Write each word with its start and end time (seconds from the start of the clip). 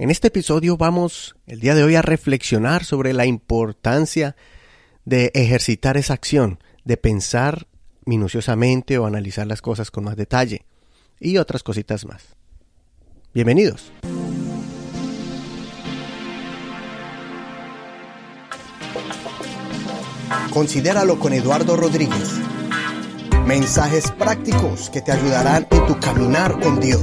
En 0.00 0.12
este 0.12 0.28
episodio 0.28 0.76
vamos 0.76 1.34
el 1.48 1.58
día 1.58 1.74
de 1.74 1.82
hoy 1.82 1.96
a 1.96 2.02
reflexionar 2.02 2.84
sobre 2.84 3.12
la 3.12 3.26
importancia 3.26 4.36
de 5.04 5.32
ejercitar 5.34 5.96
esa 5.96 6.14
acción, 6.14 6.60
de 6.84 6.96
pensar 6.96 7.66
minuciosamente 8.04 8.96
o 8.98 9.06
analizar 9.06 9.48
las 9.48 9.60
cosas 9.60 9.90
con 9.90 10.04
más 10.04 10.14
detalle 10.14 10.66
y 11.18 11.38
otras 11.38 11.64
cositas 11.64 12.06
más. 12.06 12.36
Bienvenidos. 13.34 13.90
Considéralo 20.52 21.18
con 21.18 21.32
Eduardo 21.32 21.76
Rodríguez. 21.76 22.34
Mensajes 23.46 24.12
prácticos 24.12 24.90
que 24.90 25.02
te 25.02 25.10
ayudarán 25.10 25.66
en 25.72 25.86
tu 25.88 25.98
caminar 25.98 26.60
con 26.60 26.78
Dios. 26.78 27.02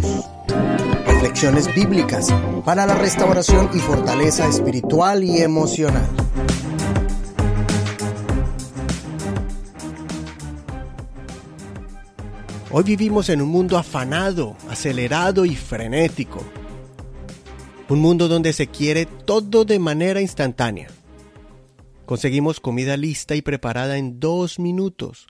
Reflexiones 1.25 1.73
bíblicas 1.73 2.31
para 2.63 2.85
la 2.85 2.93
restauración 2.93 3.71
y 3.73 3.79
fortaleza 3.79 4.47
espiritual 4.47 5.23
y 5.23 5.41
emocional. 5.41 6.07
Hoy 12.69 12.83
vivimos 12.83 13.29
en 13.29 13.41
un 13.41 13.49
mundo 13.49 13.75
afanado, 13.79 14.55
acelerado 14.69 15.45
y 15.45 15.55
frenético. 15.55 16.43
Un 17.89 18.01
mundo 18.01 18.27
donde 18.27 18.53
se 18.53 18.67
quiere 18.67 19.07
todo 19.07 19.65
de 19.65 19.79
manera 19.79 20.21
instantánea. 20.21 20.89
Conseguimos 22.05 22.59
comida 22.59 22.97
lista 22.97 23.33
y 23.33 23.41
preparada 23.41 23.97
en 23.97 24.19
dos 24.19 24.59
minutos. 24.59 25.25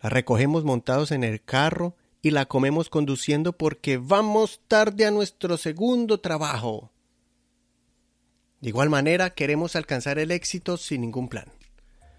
La 0.00 0.08
recogemos 0.08 0.64
montados 0.64 1.12
en 1.12 1.22
el 1.22 1.42
carro 1.42 1.96
y 2.24 2.30
la 2.30 2.46
comemos 2.46 2.88
conduciendo 2.88 3.52
porque 3.52 3.98
vamos 3.98 4.62
tarde 4.66 5.04
a 5.04 5.10
nuestro 5.10 5.58
segundo 5.58 6.20
trabajo. 6.20 6.90
De 8.62 8.70
igual 8.70 8.88
manera, 8.88 9.28
queremos 9.28 9.76
alcanzar 9.76 10.18
el 10.18 10.30
éxito 10.30 10.78
sin 10.78 11.02
ningún 11.02 11.28
plan. 11.28 11.44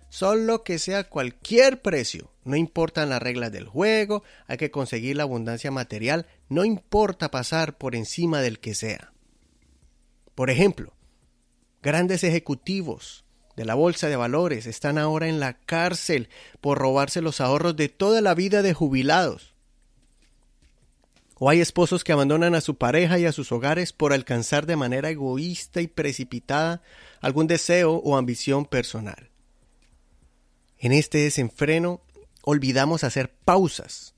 Solo 0.09 0.63
que 0.63 0.77
sea 0.77 1.05
cualquier 1.05 1.81
precio. 1.81 2.31
No 2.43 2.55
importan 2.55 3.09
las 3.09 3.19
reglas 3.19 3.51
del 3.51 3.67
juego, 3.67 4.21
hay 4.45 4.57
que 4.57 4.69
conseguir 4.69 5.17
la 5.17 5.23
abundancia 5.23 5.71
material, 5.71 6.27
no 6.49 6.65
importa 6.65 7.31
pasar 7.31 7.75
por 7.75 7.95
encima 7.95 8.41
del 8.41 8.59
que 8.59 8.75
sea. 8.75 9.11
Por 10.35 10.51
ejemplo, 10.51 10.93
grandes 11.81 12.23
ejecutivos 12.23 13.25
de 13.55 13.65
la 13.65 13.73
Bolsa 13.73 14.07
de 14.07 14.17
Valores 14.17 14.67
están 14.67 14.99
ahora 14.99 15.29
en 15.29 15.39
la 15.39 15.53
cárcel 15.53 16.29
por 16.61 16.77
robarse 16.77 17.21
los 17.21 17.41
ahorros 17.41 17.75
de 17.75 17.89
toda 17.89 18.21
la 18.21 18.35
vida 18.35 18.61
de 18.61 18.75
jubilados. 18.75 19.54
O 21.37 21.49
hay 21.49 21.59
esposos 21.59 22.03
que 22.03 22.13
abandonan 22.13 22.55
a 22.55 22.61
su 22.61 22.77
pareja 22.77 23.19
y 23.19 23.25
a 23.25 23.33
sus 23.33 23.51
hogares 23.51 23.91
por 23.91 24.13
alcanzar 24.13 24.65
de 24.65 24.77
manera 24.77 25.09
egoísta 25.09 25.81
y 25.81 25.87
precipitada 25.87 26.81
algún 27.19 27.47
deseo 27.47 27.95
o 27.95 28.15
ambición 28.15 28.65
personal. 28.65 29.29
En 30.79 30.93
este 30.93 31.17
desenfreno 31.19 32.01
olvidamos 32.41 33.03
hacer 33.03 33.33
pausas 33.33 34.13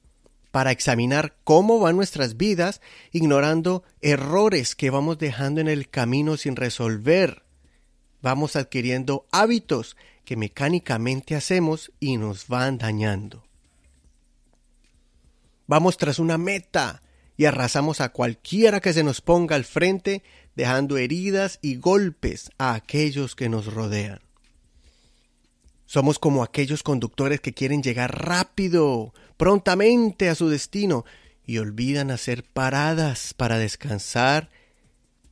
para 0.52 0.72
examinar 0.72 1.36
cómo 1.44 1.80
van 1.80 1.96
nuestras 1.96 2.38
vidas, 2.38 2.82
ignorando 3.12 3.84
errores 4.02 4.76
que 4.76 4.90
vamos 4.90 5.18
dejando 5.18 5.62
en 5.62 5.68
el 5.68 5.90
camino 5.90 6.38
sin 6.38 6.56
resolver. 6.56 7.44
Vamos 8.22 8.56
adquiriendo 8.56 9.28
hábitos 9.32 9.98
que 10.24 10.36
mecánicamente 10.36 11.36
hacemos 11.36 11.92
y 12.00 12.18
nos 12.18 12.48
van 12.48 12.78
dañando. 12.78 13.44
Vamos 15.68 15.98
tras 15.98 16.20
una 16.20 16.38
meta 16.38 17.02
y 17.38 17.46
arrasamos 17.46 18.02
a 18.02 18.10
cualquiera 18.10 18.82
que 18.82 18.94
se 18.94 19.04
nos 19.04 19.22
ponga 19.22 19.56
al 19.56 19.64
frente, 19.64 20.24
dejando 20.56 20.98
heridas 20.98 21.60
y 21.62 21.76
golpes 21.76 22.50
a 22.58 22.74
aquellos 22.74 23.36
que 23.36 23.48
nos 23.48 23.72
rodean. 23.72 24.20
Somos 25.86 26.20
como 26.20 26.44
aquellos 26.44 26.84
conductores 26.84 27.40
que 27.40 27.54
quieren 27.54 27.84
llegar 27.84 28.26
rápido, 28.26 29.14
prontamente 29.38 30.30
a 30.30 30.36
su 30.36 30.50
destino, 30.50 31.06
y 31.46 31.60
olvidan 31.60 32.12
hacer 32.12 32.44
paradas 32.44 33.34
para 33.34 33.58
descansar 33.58 34.50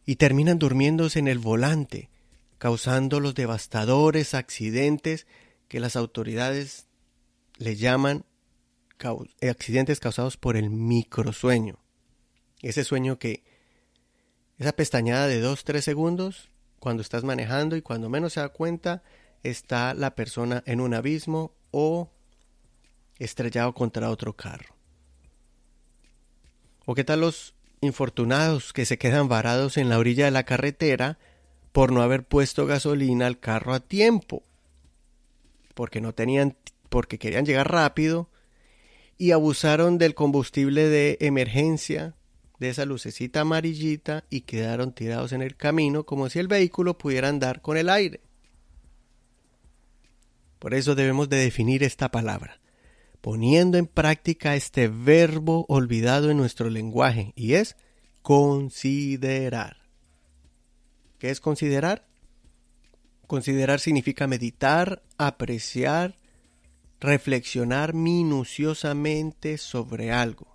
y 0.06 0.16
terminan 0.16 0.60
durmiéndose 0.60 1.20
en 1.20 1.28
el 1.28 1.40
volante, 1.40 2.10
causando 2.58 3.20
los 3.20 3.36
devastadores 3.36 4.34
accidentes 4.34 5.28
que 5.68 5.80
las 5.80 5.96
autoridades 5.96 6.86
le 7.58 7.76
llaman 7.76 8.24
accidentes 9.42 10.00
causados 10.00 10.38
por 10.38 10.56
el 10.56 10.70
microsueño. 10.70 11.85
Ese 12.62 12.84
sueño 12.84 13.20
que, 13.20 13.44
esa 14.58 14.74
pestañada 14.74 15.28
de 15.28 15.44
2-3 15.44 15.82
segundos, 15.82 16.50
cuando 16.80 17.02
estás 17.02 17.24
manejando 17.24 17.76
y 17.76 17.82
cuando 17.82 18.10
menos 18.10 18.34
se 18.34 18.40
da 18.40 18.50
cuenta, 18.50 19.04
está 19.44 19.94
la 19.94 20.16
persona 20.16 20.64
en 20.66 20.82
un 20.82 20.94
abismo 20.94 21.54
o 21.72 22.12
estrellado 23.20 23.74
contra 23.74 24.10
otro 24.10 24.34
carro. 24.34 24.76
¿O 26.86 26.96
qué 26.96 27.04
tal 27.04 27.22
los 27.22 27.56
infortunados 27.82 28.74
que 28.74 28.86
se 28.86 28.98
quedan 28.98 29.28
varados 29.28 29.78
en 29.78 29.90
la 29.90 29.98
orilla 29.98 30.26
de 30.26 30.32
la 30.32 30.44
carretera 30.44 31.18
por 31.72 31.92
no 31.92 32.02
haber 32.02 32.26
puesto 32.26 32.66
gasolina 32.66 33.28
al 33.28 33.40
carro 33.40 33.74
a 33.74 33.80
tiempo? 33.80 34.44
Porque 35.74 36.02
no 36.02 36.14
tenían 36.14 36.56
porque 36.90 37.20
querían 37.20 37.46
llegar 37.46 37.72
rápido 37.72 38.30
y 39.18 39.32
abusaron 39.32 39.98
del 39.98 40.16
combustible 40.16 40.88
de 40.88 41.18
emergencia 41.20 42.16
de 42.60 42.70
esa 42.70 42.86
lucecita 42.86 43.42
amarillita 43.42 44.26
y 44.30 44.42
quedaron 44.42 44.94
tirados 44.94 45.34
en 45.34 45.42
el 45.42 45.56
camino 45.56 46.06
como 46.06 46.30
si 46.30 46.40
el 46.40 46.48
vehículo 46.48 46.98
pudiera 46.98 47.30
andar 47.30 47.62
con 47.62 47.78
el 47.78 47.90
aire. 47.90 48.22
Por 50.60 50.74
eso 50.74 50.96
debemos 50.96 51.30
de 51.30 51.38
definir 51.38 51.84
esta 51.84 52.10
palabra, 52.10 52.60
poniendo 53.22 53.78
en 53.78 53.88
práctica 53.88 54.56
este 54.56 54.88
verbo 54.88 55.66
olvidado 55.68 56.32
en 56.32 56.38
nuestro 56.38 56.70
lenguaje, 56.70 57.34
y 57.36 57.54
es 57.54 57.76
considerar. 58.22 59.78
¿Qué 61.20 61.30
es 61.30 61.40
considerar? 61.40 62.08
Considerar 63.28 63.80
significa 63.80 64.28
meditar, 64.28 65.04
apreciar, 65.18 66.18
reflexionar 67.00 67.94
minuciosamente 67.94 69.58
sobre 69.58 70.12
algo. 70.12 70.55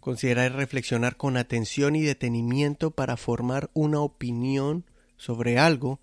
Considerar 0.00 0.52
y 0.52 0.54
reflexionar 0.54 1.16
con 1.16 1.36
atención 1.36 1.94
y 1.94 2.02
detenimiento 2.02 2.90
para 2.90 3.16
formar 3.16 3.70
una 3.74 4.00
opinión 4.00 4.84
sobre 5.16 5.58
algo 5.58 6.00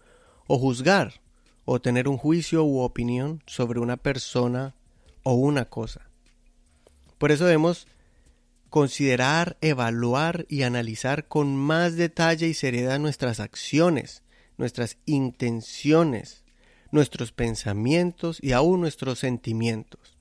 o 0.48 0.58
juzgar 0.60 1.22
o 1.66 1.82
tener 1.82 2.08
un 2.08 2.18
juicio 2.18 2.64
u 2.64 2.80
opinión 2.80 3.44
sobre 3.46 3.80
una 3.80 3.98
persona 3.98 4.76
o 5.24 5.34
una 5.34 5.66
cosa. 5.66 6.10
Por 7.18 7.32
eso 7.32 7.46
debemos 7.46 7.88
considerar, 8.70 9.58
evaluar 9.62 10.46
y 10.50 10.64
analizar 10.64 11.28
con 11.28 11.56
más 11.56 11.96
detalle 11.96 12.48
y 12.48 12.54
seriedad 12.54 13.00
nuestras 13.00 13.40
acciones, 13.40 14.24
nuestras 14.58 14.98
intenciones, 15.06 16.44
nuestros 16.92 17.32
pensamientos 17.32 18.40
y 18.42 18.52
aún 18.52 18.82
nuestros 18.82 19.20
sentimientos. 19.20 20.17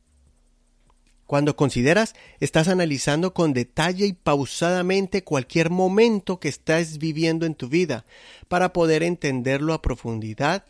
Cuando 1.26 1.56
consideras, 1.56 2.14
estás 2.38 2.68
analizando 2.68 3.34
con 3.34 3.52
detalle 3.52 4.06
y 4.06 4.12
pausadamente 4.12 5.24
cualquier 5.24 5.70
momento 5.70 6.38
que 6.38 6.48
estás 6.48 6.98
viviendo 6.98 7.46
en 7.46 7.56
tu 7.56 7.68
vida 7.68 8.04
para 8.48 8.72
poder 8.72 9.02
entenderlo 9.02 9.74
a 9.74 9.82
profundidad 9.82 10.64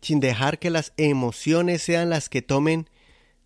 sin 0.00 0.20
dejar 0.20 0.58
que 0.58 0.70
las 0.70 0.92
emociones 0.96 1.82
sean 1.82 2.08
las 2.08 2.28
que 2.28 2.40
tomen 2.40 2.88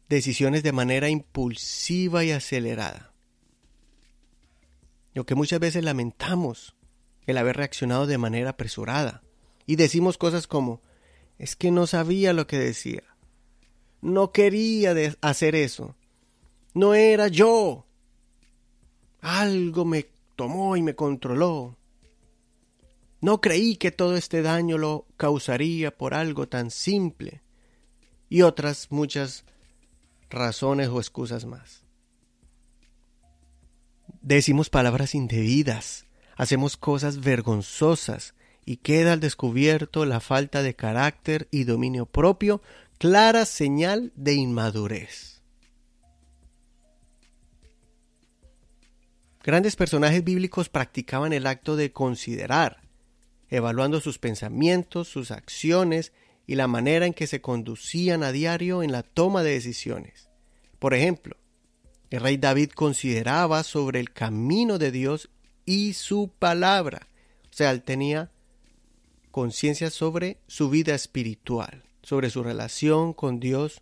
decisiones 0.08 0.62
de 0.62 0.72
manera 0.72 1.08
impulsiva 1.08 2.24
y 2.24 2.30
acelerada. 2.30 3.12
Lo 5.14 5.26
que 5.26 5.34
muchas 5.34 5.58
veces 5.58 5.82
lamentamos, 5.82 6.76
el 7.26 7.38
haber 7.38 7.56
reaccionado 7.56 8.06
de 8.06 8.18
manera 8.18 8.50
apresurada, 8.50 9.22
y 9.66 9.76
decimos 9.76 10.18
cosas 10.18 10.46
como, 10.46 10.80
es 11.38 11.56
que 11.56 11.70
no 11.70 11.86
sabía 11.86 12.32
lo 12.32 12.46
que 12.46 12.58
decía, 12.58 13.02
no 14.00 14.32
quería 14.32 14.94
hacer 15.22 15.54
eso, 15.54 15.96
no 16.74 16.94
era 16.94 17.28
yo. 17.28 17.86
Algo 19.20 19.84
me 19.84 20.06
tomó 20.36 20.76
y 20.76 20.82
me 20.82 20.94
controló. 20.94 21.76
No 23.20 23.40
creí 23.40 23.76
que 23.76 23.92
todo 23.92 24.16
este 24.16 24.42
daño 24.42 24.78
lo 24.78 25.06
causaría 25.16 25.96
por 25.96 26.14
algo 26.14 26.48
tan 26.48 26.70
simple. 26.70 27.42
Y 28.28 28.42
otras 28.42 28.90
muchas 28.90 29.44
razones 30.28 30.88
o 30.88 30.98
excusas 30.98 31.44
más. 31.44 31.84
Decimos 34.22 34.70
palabras 34.70 35.14
indebidas, 35.14 36.06
hacemos 36.36 36.76
cosas 36.76 37.20
vergonzosas 37.20 38.34
y 38.64 38.76
queda 38.78 39.12
al 39.12 39.20
descubierto 39.20 40.04
la 40.04 40.20
falta 40.20 40.62
de 40.62 40.74
carácter 40.74 41.48
y 41.50 41.64
dominio 41.64 42.06
propio, 42.06 42.62
clara 42.98 43.44
señal 43.44 44.12
de 44.16 44.34
inmadurez. 44.34 45.31
Grandes 49.42 49.74
personajes 49.74 50.22
bíblicos 50.22 50.68
practicaban 50.68 51.32
el 51.32 51.48
acto 51.48 51.74
de 51.74 51.90
considerar, 51.90 52.82
evaluando 53.48 54.00
sus 54.00 54.18
pensamientos, 54.18 55.08
sus 55.08 55.32
acciones 55.32 56.12
y 56.46 56.54
la 56.54 56.68
manera 56.68 57.06
en 57.06 57.14
que 57.14 57.26
se 57.26 57.40
conducían 57.40 58.22
a 58.22 58.30
diario 58.30 58.82
en 58.82 58.92
la 58.92 59.02
toma 59.02 59.42
de 59.42 59.50
decisiones. 59.50 60.28
Por 60.78 60.94
ejemplo, 60.94 61.36
el 62.10 62.20
rey 62.20 62.36
David 62.36 62.70
consideraba 62.70 63.62
sobre 63.64 63.98
el 63.98 64.12
camino 64.12 64.78
de 64.78 64.92
Dios 64.92 65.28
y 65.64 65.94
su 65.94 66.30
palabra. 66.38 67.08
O 67.50 67.54
sea, 67.54 67.70
él 67.72 67.82
tenía 67.82 68.30
conciencia 69.32 69.90
sobre 69.90 70.38
su 70.46 70.70
vida 70.70 70.94
espiritual, 70.94 71.82
sobre 72.02 72.30
su 72.30 72.44
relación 72.44 73.12
con 73.12 73.40
Dios. 73.40 73.80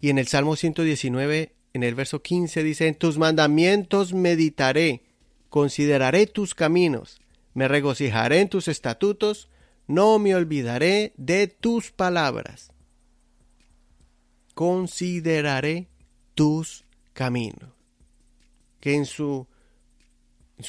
Y 0.00 0.10
en 0.10 0.18
el 0.18 0.28
Salmo 0.28 0.54
119, 0.54 1.54
en 1.78 1.84
el 1.84 1.94
verso 1.94 2.22
15 2.22 2.64
dice, 2.64 2.88
en 2.88 2.96
tus 2.96 3.18
mandamientos 3.18 4.12
meditaré, 4.12 5.04
consideraré 5.48 6.26
tus 6.26 6.56
caminos, 6.56 7.20
me 7.54 7.68
regocijaré 7.68 8.40
en 8.40 8.48
tus 8.48 8.66
estatutos, 8.66 9.48
no 9.86 10.18
me 10.18 10.34
olvidaré 10.34 11.12
de 11.16 11.46
tus 11.46 11.92
palabras. 11.92 12.72
Consideraré 14.54 15.88
tus 16.34 16.84
caminos. 17.12 17.70
Que 18.80 18.94
en 18.94 19.06
su, 19.06 19.46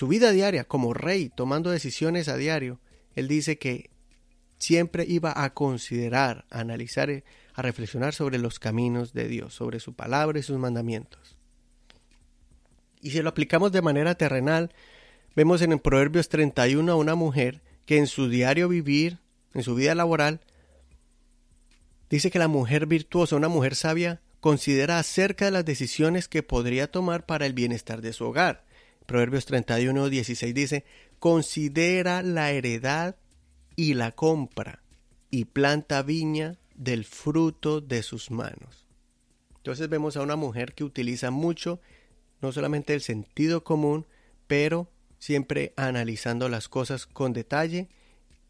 vida 0.08 0.32
diaria, 0.32 0.64
como 0.66 0.94
rey, 0.94 1.30
tomando 1.30 1.72
decisiones 1.72 2.28
a 2.28 2.38
diario, 2.38 2.80
él 3.16 3.28
dice 3.28 3.58
que 3.58 3.90
siempre 4.60 5.06
iba 5.08 5.34
a 5.44 5.56
considerar, 5.56 6.46
a 6.52 6.60
analizar, 6.60 7.24
a 7.60 7.62
reflexionar 7.62 8.14
sobre 8.14 8.38
los 8.38 8.60
caminos 8.60 9.14
de 9.14 9.28
Dios, 9.28 9.54
sobre 9.54 9.80
su 9.80 9.94
palabra 9.94 10.40
y 10.40 10.44
sus 10.44 10.58
mandamientos. 10.58 11.38
Y 13.02 13.12
si 13.12 13.22
lo 13.22 13.30
aplicamos 13.30 13.72
de 13.72 13.82
manera 13.82 14.16
terrenal, 14.16 14.74
vemos 15.36 15.62
en 15.62 15.72
el 15.72 15.80
Proverbios 15.80 16.30
31 16.30 16.92
a 16.92 16.96
una 16.96 17.16
mujer 17.16 17.62
que 17.86 17.98
en 17.98 18.08
su 18.08 18.30
diario 18.30 18.68
vivir, 18.68 19.20
en 19.54 19.64
su 19.64 19.76
vida 19.76 19.96
laboral, 19.96 20.42
dice 22.10 22.32
que 22.32 22.40
la 22.40 22.48
mujer 22.48 22.86
virtuosa, 22.86 23.36
una 23.36 23.48
mujer 23.50 23.76
sabia, 23.76 24.22
considera 24.40 25.00
acerca 25.00 25.46
de 25.46 25.52
las 25.52 25.66
decisiones 25.66 26.28
que 26.28 26.44
podría 26.44 26.92
tomar 26.92 27.26
para 27.26 27.46
el 27.46 27.54
bienestar 27.54 28.02
de 28.02 28.14
su 28.14 28.26
hogar. 28.26 28.66
Proverbios 29.06 29.46
31, 29.46 30.10
16 30.10 30.54
dice, 30.54 30.86
considera 31.20 32.22
la 32.22 32.52
heredad 32.52 33.16
y 33.76 33.96
la 33.96 34.12
compra, 34.12 34.84
y 35.32 35.46
planta 35.46 36.04
viña 36.04 36.58
del 36.80 37.04
fruto 37.04 37.82
de 37.82 38.02
sus 38.02 38.32
manos. 38.32 38.88
Entonces 39.58 39.90
vemos 39.90 40.16
a 40.16 40.22
una 40.22 40.38
mujer 40.38 40.74
que 40.74 40.86
utiliza 40.86 41.30
mucho, 41.30 41.82
no 42.42 42.54
solamente 42.54 42.94
el 42.94 43.02
sentido 43.02 43.66
común, 43.66 44.08
pero 44.48 44.90
siempre 45.20 45.74
analizando 45.76 46.48
las 46.48 46.70
cosas 46.70 47.06
con 47.06 47.34
detalle, 47.34 47.90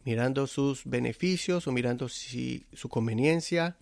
mirando 0.06 0.46
sus 0.46 0.86
beneficios 0.86 1.68
o 1.68 1.72
mirando 1.72 2.08
si, 2.08 2.68
su 2.74 2.88
conveniencia, 2.88 3.78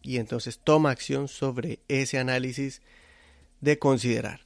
y 0.00 0.18
entonces 0.18 0.60
toma 0.62 0.90
acción 0.90 1.26
sobre 1.26 1.80
ese 1.88 2.18
análisis 2.18 2.80
de 3.60 3.80
considerar. 3.80 4.40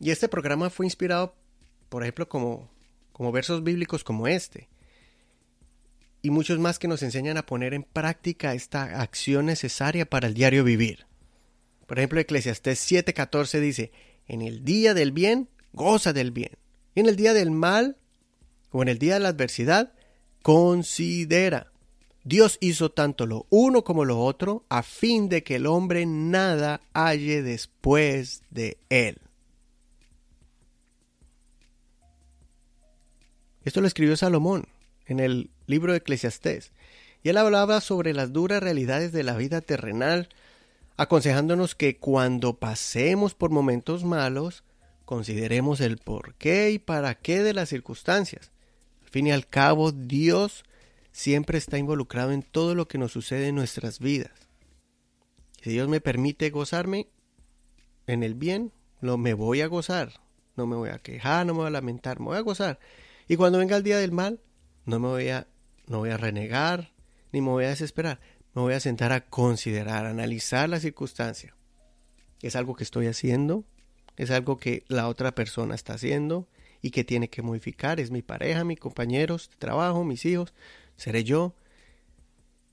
Y 0.00 0.10
este 0.10 0.28
programa 0.28 0.68
fue 0.68 0.84
inspirado, 0.84 1.36
por 1.88 2.02
ejemplo, 2.02 2.28
como, 2.28 2.68
como 3.12 3.30
versos 3.30 3.62
bíblicos 3.62 4.02
como 4.02 4.26
este, 4.26 4.68
y 6.22 6.30
muchos 6.30 6.58
más 6.58 6.78
que 6.78 6.88
nos 6.88 7.02
enseñan 7.02 7.36
a 7.36 7.46
poner 7.46 7.74
en 7.74 7.82
práctica 7.82 8.54
esta 8.54 9.00
acción 9.00 9.46
necesaria 9.46 10.08
para 10.08 10.28
el 10.28 10.34
diario 10.34 10.64
vivir. 10.64 11.06
Por 11.86 11.98
ejemplo, 11.98 12.20
Eclesiastés 12.20 12.80
7:14 12.90 13.60
dice, 13.60 13.92
en 14.26 14.42
el 14.42 14.64
día 14.64 14.94
del 14.94 15.12
bien, 15.12 15.48
goza 15.72 16.12
del 16.12 16.30
bien. 16.30 16.52
Y 16.94 17.00
en 17.00 17.08
el 17.08 17.16
día 17.16 17.34
del 17.34 17.50
mal, 17.50 17.96
o 18.70 18.82
en 18.82 18.88
el 18.88 18.98
día 18.98 19.14
de 19.14 19.20
la 19.20 19.30
adversidad, 19.30 19.92
considera. 20.42 21.72
Dios 22.22 22.58
hizo 22.60 22.90
tanto 22.90 23.26
lo 23.26 23.46
uno 23.48 23.82
como 23.82 24.04
lo 24.04 24.20
otro 24.20 24.64
a 24.68 24.82
fin 24.82 25.28
de 25.28 25.42
que 25.42 25.56
el 25.56 25.66
hombre 25.66 26.04
nada 26.06 26.82
halle 26.92 27.42
después 27.42 28.42
de 28.50 28.78
él. 28.88 29.18
Esto 33.64 33.80
lo 33.80 33.86
escribió 33.86 34.16
Salomón 34.16 34.68
en 35.06 35.20
el 35.20 35.50
libro 35.70 35.92
de 35.92 35.98
Eclesiastés. 35.98 36.72
Y 37.22 37.28
él 37.28 37.36
hablaba 37.36 37.80
sobre 37.80 38.12
las 38.14 38.32
duras 38.32 38.62
realidades 38.62 39.12
de 39.12 39.22
la 39.22 39.36
vida 39.36 39.60
terrenal, 39.60 40.28
aconsejándonos 40.96 41.74
que 41.74 41.96
cuando 41.96 42.58
pasemos 42.58 43.34
por 43.34 43.50
momentos 43.50 44.04
malos, 44.04 44.64
consideremos 45.04 45.80
el 45.80 45.98
por 45.98 46.34
qué 46.34 46.70
y 46.70 46.78
para 46.78 47.14
qué 47.14 47.42
de 47.42 47.54
las 47.54 47.68
circunstancias. 47.68 48.52
Al 49.02 49.08
fin 49.10 49.26
y 49.26 49.32
al 49.32 49.46
cabo, 49.46 49.92
Dios 49.92 50.64
siempre 51.12 51.58
está 51.58 51.78
involucrado 51.78 52.32
en 52.32 52.42
todo 52.42 52.74
lo 52.74 52.86
que 52.86 52.98
nos 52.98 53.12
sucede 53.12 53.48
en 53.48 53.54
nuestras 53.54 53.98
vidas. 53.98 54.32
Si 55.62 55.70
Dios 55.70 55.88
me 55.88 56.00
permite 56.00 56.50
gozarme 56.50 57.08
en 58.06 58.22
el 58.22 58.34
bien, 58.34 58.72
lo 59.00 59.18
me 59.18 59.34
voy 59.34 59.60
a 59.60 59.66
gozar. 59.66 60.20
No 60.56 60.66
me 60.66 60.76
voy 60.76 60.90
a 60.90 60.98
quejar, 60.98 61.46
no 61.46 61.54
me 61.54 61.60
voy 61.60 61.68
a 61.68 61.70
lamentar, 61.70 62.20
me 62.20 62.26
voy 62.26 62.36
a 62.36 62.42
gozar. 62.42 62.78
Y 63.28 63.36
cuando 63.36 63.58
venga 63.58 63.76
el 63.76 63.82
día 63.82 63.98
del 63.98 64.12
mal, 64.12 64.40
no 64.84 64.98
me 64.98 65.08
voy 65.08 65.28
a, 65.28 65.46
no 65.90 65.98
voy 65.98 66.10
a 66.10 66.16
renegar, 66.16 66.92
ni 67.32 67.40
me 67.40 67.48
voy 67.48 67.64
a 67.64 67.70
desesperar. 67.70 68.20
Me 68.54 68.62
voy 68.62 68.74
a 68.74 68.80
sentar 68.80 69.10
a 69.10 69.26
considerar, 69.26 70.06
a 70.06 70.10
analizar 70.10 70.68
la 70.68 70.78
circunstancia. 70.78 71.56
¿Es 72.40 72.54
algo 72.54 72.76
que 72.76 72.84
estoy 72.84 73.08
haciendo? 73.08 73.64
¿Es 74.16 74.30
algo 74.30 74.56
que 74.56 74.84
la 74.86 75.08
otra 75.08 75.34
persona 75.34 75.74
está 75.74 75.94
haciendo 75.94 76.48
y 76.80 76.92
que 76.92 77.02
tiene 77.02 77.28
que 77.28 77.42
modificar? 77.42 77.98
¿Es 77.98 78.12
mi 78.12 78.22
pareja, 78.22 78.62
mis 78.62 78.78
compañeros 78.78 79.50
de 79.50 79.56
trabajo, 79.56 80.04
mis 80.04 80.24
hijos? 80.26 80.54
¿Seré 80.94 81.24
yo? 81.24 81.56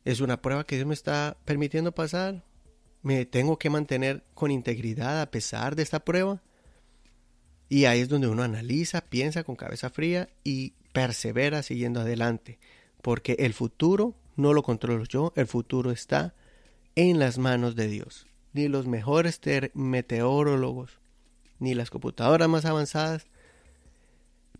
¿Es 0.05 0.21
una 0.21 0.39
prueba 0.39 0.67
que 0.67 0.75
Dios 0.75 0.87
me 0.87 0.93
está 0.93 1.37
permitiendo 1.43 1.93
pasar? 1.93 2.43
¿Me 3.01 3.25
tengo 3.25 3.57
que 3.57 3.71
mantener 3.71 4.25
con 4.35 4.51
integridad 4.51 5.21
a 5.21 5.31
pesar 5.31 5.75
de 5.75 5.81
esta 5.81 6.05
prueba? 6.05 6.43
Y 7.67 7.85
ahí 7.85 8.01
es 8.01 8.09
donde 8.09 8.27
uno 8.27 8.43
analiza, 8.43 9.01
piensa 9.01 9.43
con 9.43 9.55
cabeza 9.55 9.89
fría 9.89 10.29
y 10.43 10.73
persevera 10.93 11.63
siguiendo 11.63 12.01
adelante, 12.01 12.59
porque 13.07 13.37
el 13.39 13.53
futuro 13.53 14.15
no 14.35 14.51
lo 14.51 14.63
controlo 14.63 15.05
yo, 15.05 15.31
el 15.37 15.47
futuro 15.47 15.91
está 15.91 16.35
en 16.95 17.19
las 17.19 17.37
manos 17.37 17.77
de 17.77 17.87
Dios. 17.87 18.27
Ni 18.51 18.67
los 18.67 18.85
mejores 18.85 19.39
meteorólogos, 19.75 20.99
ni 21.57 21.73
las 21.73 21.89
computadoras 21.89 22.49
más 22.49 22.65
avanzadas 22.65 23.27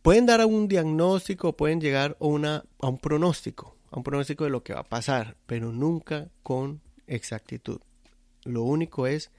pueden 0.02 0.28
dar 0.28 0.46
un 0.46 0.70
diagnóstico, 0.70 1.58
pueden 1.58 1.82
llegar 1.82 2.16
a, 2.22 2.26
un 2.88 2.98
pronóstico, 3.00 3.76
a 3.92 3.98
un 3.98 4.04
pronóstico 4.04 4.46
de 4.46 4.50
lo 4.50 4.64
que 4.64 4.74
va 4.74 4.80
a 4.80 4.88
pasar, 4.88 5.36
pero 5.46 5.74
nunca 5.74 6.30
con 6.42 6.80
exactitud. 7.06 7.82
Lo 8.46 8.64
único 8.64 9.08
es 9.08 9.30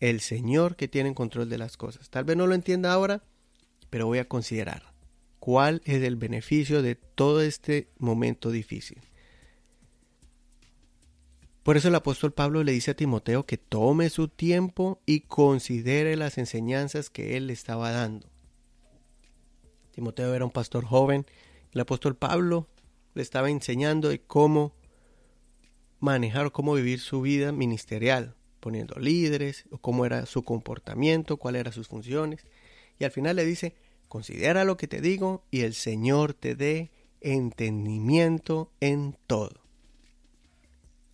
el 0.00 0.20
Señor 0.20 0.76
que 0.76 0.88
tiene 0.88 1.12
control 1.12 1.50
de 1.50 1.58
las 1.58 1.76
cosas. 1.76 2.08
Tal 2.08 2.24
vez 2.24 2.38
no 2.38 2.46
lo 2.46 2.54
entienda 2.54 2.90
ahora, 2.90 3.22
pero 3.90 4.06
voy 4.06 4.16
a 4.16 4.28
considerar 4.30 4.93
cuál 5.44 5.82
es 5.84 6.02
el 6.02 6.16
beneficio 6.16 6.80
de 6.80 6.94
todo 6.94 7.42
este 7.42 7.90
momento 7.98 8.50
difícil. 8.50 9.02
Por 11.62 11.76
eso 11.76 11.88
el 11.88 11.94
apóstol 11.94 12.32
Pablo 12.32 12.64
le 12.64 12.72
dice 12.72 12.92
a 12.92 12.96
Timoteo 12.96 13.44
que 13.44 13.58
tome 13.58 14.08
su 14.08 14.28
tiempo 14.28 15.02
y 15.04 15.20
considere 15.20 16.16
las 16.16 16.38
enseñanzas 16.38 17.10
que 17.10 17.36
él 17.36 17.48
le 17.48 17.52
estaba 17.52 17.90
dando. 17.90 18.26
Timoteo 19.90 20.32
era 20.32 20.46
un 20.46 20.50
pastor 20.50 20.86
joven. 20.86 21.26
El 21.74 21.82
apóstol 21.82 22.16
Pablo 22.16 22.66
le 23.12 23.20
estaba 23.20 23.50
enseñando 23.50 24.10
cómo 24.26 24.72
manejar 26.00 26.46
o 26.46 26.52
cómo 26.54 26.72
vivir 26.72 27.00
su 27.00 27.20
vida 27.20 27.52
ministerial, 27.52 28.34
poniendo 28.60 28.98
líderes, 28.98 29.66
o 29.70 29.76
cómo 29.76 30.06
era 30.06 30.24
su 30.24 30.42
comportamiento, 30.42 31.36
cuáles 31.36 31.60
eran 31.60 31.74
sus 31.74 31.88
funciones. 31.88 32.46
Y 32.98 33.04
al 33.04 33.10
final 33.10 33.36
le 33.36 33.44
dice, 33.44 33.74
Considera 34.14 34.62
lo 34.62 34.76
que 34.76 34.86
te 34.86 35.00
digo 35.00 35.44
y 35.50 35.62
el 35.62 35.74
Señor 35.74 36.34
te 36.34 36.54
dé 36.54 36.92
entendimiento 37.20 38.70
en 38.78 39.18
todo. 39.26 39.60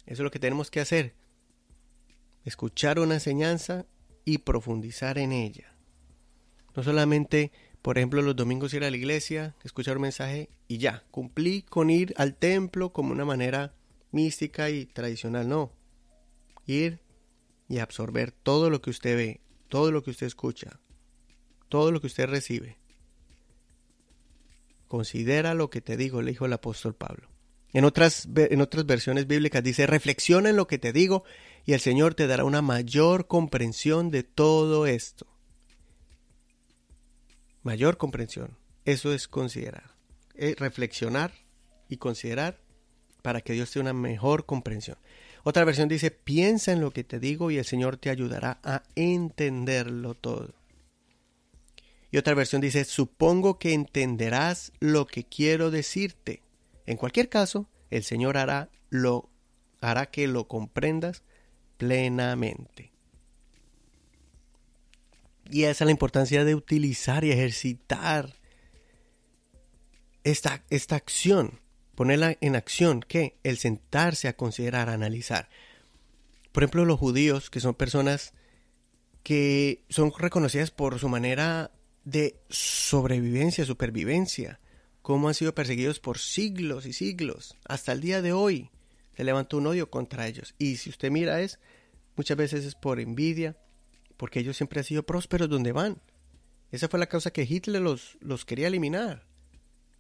Eso 0.05 0.17
es 0.17 0.19
lo 0.19 0.31
que 0.31 0.39
tenemos 0.39 0.71
que 0.71 0.81
hacer. 0.81 1.15
Escuchar 2.45 2.99
una 2.99 3.15
enseñanza 3.15 3.87
y 4.27 4.37
profundizar 4.37 5.17
en 5.17 5.33
ella. 5.33 5.75
No 6.77 6.83
solamente, 6.83 7.53
por 7.81 7.97
ejemplo, 7.97 8.21
los 8.21 8.37
domingos 8.37 8.75
ir 8.75 8.85
a 8.85 8.91
la 8.91 8.99
iglesia, 8.99 9.57
escuchar 9.65 9.97
un 9.97 10.03
mensaje 10.03 10.51
y 10.69 10.77
ya, 10.77 11.03
cumplí 11.11 11.63
con 11.63 11.89
ir 11.89 12.13
al 12.19 12.35
templo 12.35 12.93
como 12.93 13.13
una 13.13 13.25
manera 13.25 13.73
mística 14.11 14.69
y 14.69 14.85
tradicional. 14.85 15.49
No. 15.49 15.73
Ir 16.67 17.01
y 17.67 17.79
absorber 17.79 18.31
todo 18.31 18.69
lo 18.69 18.83
que 18.83 18.91
usted 18.91 19.17
ve, 19.17 19.41
todo 19.69 19.91
lo 19.91 20.03
que 20.03 20.11
usted 20.11 20.27
escucha, 20.27 20.81
todo 21.71 21.93
lo 21.93 22.03
que 22.03 22.09
usted 22.09 22.27
recibe. 22.27 22.77
Considera 24.91 25.55
lo 25.55 25.71
que 25.71 25.81
te 25.81 25.97
digo, 25.97 26.21
le 26.21 26.33
dijo 26.33 26.47
el 26.47 26.53
apóstol 26.53 26.97
Pablo. 26.97 27.29
En 27.73 27.85
otras, 27.85 28.27
en 28.35 28.61
otras 28.61 28.87
versiones 28.87 29.29
bíblicas 29.29 29.63
dice, 29.63 29.87
reflexiona 29.87 30.51
en 30.51 30.57
lo 30.57 30.67
que 30.67 30.81
te 30.81 30.93
digo 30.93 31.23
y 31.65 31.75
el 31.75 31.81
Señor 31.81 32.17
te 32.17 32.27
dará 32.27 32.43
una 32.43 32.61
mayor 32.61 33.29
comprensión 33.29 34.11
de 34.11 34.25
todo 34.25 34.89
esto. 34.89 35.29
Mayor 37.63 37.99
comprensión. 37.99 38.59
Eso 38.85 39.13
es 39.13 39.29
considerar. 39.29 39.95
Es 40.35 40.57
reflexionar 40.59 41.35
y 41.89 41.99
considerar 41.99 42.59
para 43.23 43.43
que 43.43 43.53
Dios 43.53 43.71
te 43.71 43.79
una 43.79 43.93
mejor 43.93 44.45
comprensión. 44.45 44.99
Otra 45.45 45.65
versión 45.65 45.89
dice, 45.89 46.11
piensa 46.11 46.73
en 46.73 46.81
lo 46.81 46.91
que 46.91 47.05
te 47.05 47.21
digo 47.21 47.53
y 47.53 47.59
el 47.59 47.65
Señor 47.65 47.97
te 47.97 48.11
ayudará 48.11 48.59
a 48.65 48.83
entenderlo 48.97 50.15
todo. 50.15 50.60
Y 52.11 52.19
otra 52.19 52.35
versión 52.35 52.61
dice, 52.61 52.85
supongo 52.85 53.59
que 53.59 53.73
entenderás 53.73 54.73
lo 54.81 55.07
que 55.07 55.25
quiero 55.25 55.71
decirte. 55.71 56.43
En 56.87 56.97
cualquier 56.97 57.29
caso, 57.29 57.69
el 57.91 58.03
Señor 58.03 58.37
hará, 58.37 58.71
lo, 58.89 59.31
hará 59.81 60.07
que 60.07 60.27
lo 60.27 60.49
comprendas 60.49 61.23
plenamente. 61.77 62.93
Y 65.51 65.65
esa 65.65 65.85
es 65.85 65.87
la 65.87 65.93
importancia 65.93 66.45
de 66.45 66.55
utilizar 66.55 67.25
y 67.25 67.31
ejercitar 67.31 68.35
esta, 70.25 70.65
esta 70.71 70.97
acción, 70.97 71.61
ponerla 71.95 72.37
en 72.41 72.57
acción, 72.57 73.01
que 73.01 73.39
el 73.43 73.57
sentarse 73.57 74.29
a 74.29 74.37
considerar, 74.37 74.89
a 74.89 74.95
analizar. 74.95 75.49
Por 76.53 76.65
ejemplo, 76.65 76.85
los 76.85 76.99
judíos, 76.99 77.51
que 77.51 77.61
son 77.61 77.75
personas 77.75 78.33
que 79.23 79.85
son 79.89 80.13
reconocidas 80.17 80.71
por 80.71 80.99
su 80.99 81.09
manera 81.09 81.71
de 82.11 82.41
sobrevivencia, 82.49 83.65
supervivencia, 83.65 84.61
cómo 85.03 85.29
han 85.29 85.35
sido 85.35 85.55
perseguidos 85.55 86.01
por 86.01 86.19
siglos 86.19 86.87
y 86.87 86.93
siglos, 86.93 87.57
hasta 87.65 87.93
el 87.93 88.01
día 88.01 88.21
de 88.21 88.33
hoy 88.33 88.71
se 89.17 89.25
levantó 89.25 89.59
un 89.59 89.69
odio 89.69 89.91
contra 89.91 90.27
ellos. 90.27 90.55
Y 90.59 90.77
si 90.77 90.91
usted 90.91 91.11
mira 91.11 91.41
es, 91.41 91.61
muchas 92.17 92.37
veces 92.37 92.65
es 92.65 92.75
por 92.75 93.01
envidia, 93.01 93.57
porque 94.17 94.41
ellos 94.41 94.57
siempre 94.57 94.81
han 94.81 94.85
sido 94.85 95.05
prósperos 95.05 95.49
donde 95.49 95.73
van. 95.73 96.01
Esa 96.73 96.89
fue 96.89 96.99
la 96.99 97.07
causa 97.07 97.33
que 97.33 97.47
Hitler 97.49 97.83
los, 97.83 98.19
los 98.21 98.45
quería 98.45 98.69
eliminar. 98.69 99.25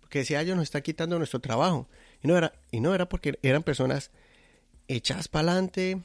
Porque 0.01 0.21
decía, 0.21 0.41
ellos 0.41 0.57
nos 0.57 0.65
está 0.65 0.81
quitando 0.81 1.19
nuestro 1.19 1.41
trabajo. 1.41 1.89
Y 2.23 2.29
no 2.29 2.37
era, 2.37 2.53
y 2.71 2.81
no 2.81 2.95
era 2.95 3.09
porque 3.09 3.39
eran 3.43 3.63
personas 3.63 4.11
echadas 4.89 5.29
para 5.29 5.53
adelante, 5.53 6.03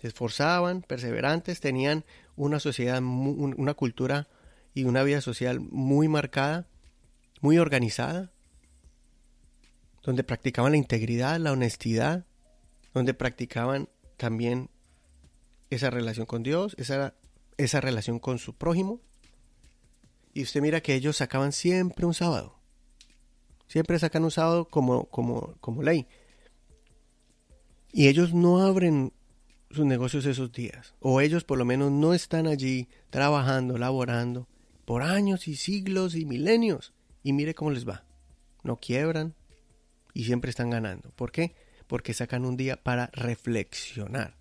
se 0.00 0.08
esforzaban, 0.08 0.82
perseverantes, 0.82 1.60
tenían 1.60 2.04
una 2.36 2.60
sociedad, 2.60 3.00
una 3.02 3.74
cultura 3.74 4.28
y 4.74 4.84
una 4.84 5.02
vida 5.02 5.20
social 5.20 5.60
muy 5.60 6.08
marcada, 6.08 6.66
muy 7.40 7.58
organizada, 7.58 8.32
donde 10.02 10.24
practicaban 10.24 10.72
la 10.72 10.78
integridad, 10.78 11.38
la 11.38 11.52
honestidad, 11.52 12.26
donde 12.94 13.14
practicaban 13.14 13.88
también 14.16 14.70
esa 15.70 15.90
relación 15.90 16.26
con 16.26 16.42
Dios, 16.42 16.74
esa, 16.78 17.14
esa 17.56 17.80
relación 17.80 18.18
con 18.18 18.38
su 18.38 18.54
prójimo. 18.54 19.00
Y 20.32 20.42
usted 20.42 20.60
mira 20.60 20.80
que 20.80 20.94
ellos 20.94 21.16
sacaban 21.16 21.52
siempre 21.52 22.06
un 22.06 22.14
sábado. 22.14 22.58
Siempre 23.66 23.98
sacan 23.98 24.24
un 24.24 24.30
sábado 24.30 24.68
como, 24.68 25.06
como, 25.06 25.54
como 25.60 25.82
ley. 25.82 26.06
Y 27.92 28.08
ellos 28.08 28.34
no 28.34 28.60
abren 28.60 29.12
sus 29.70 29.84
negocios 29.84 30.26
esos 30.26 30.52
días. 30.52 30.94
O 31.00 31.20
ellos 31.20 31.44
por 31.44 31.58
lo 31.58 31.64
menos 31.64 31.90
no 31.90 32.14
están 32.14 32.46
allí 32.46 32.88
trabajando, 33.10 33.78
laborando, 33.78 34.48
por 34.90 35.04
años 35.04 35.46
y 35.46 35.54
siglos 35.54 36.16
y 36.16 36.24
milenios. 36.24 36.92
Y 37.22 37.32
mire 37.32 37.54
cómo 37.54 37.70
les 37.70 37.88
va. 37.88 38.02
No 38.64 38.80
quiebran 38.80 39.36
y 40.14 40.24
siempre 40.24 40.50
están 40.50 40.68
ganando. 40.68 41.10
¿Por 41.10 41.30
qué? 41.30 41.54
Porque 41.86 42.12
sacan 42.12 42.44
un 42.44 42.56
día 42.56 42.74
para 42.82 43.06
reflexionar. 43.12 44.34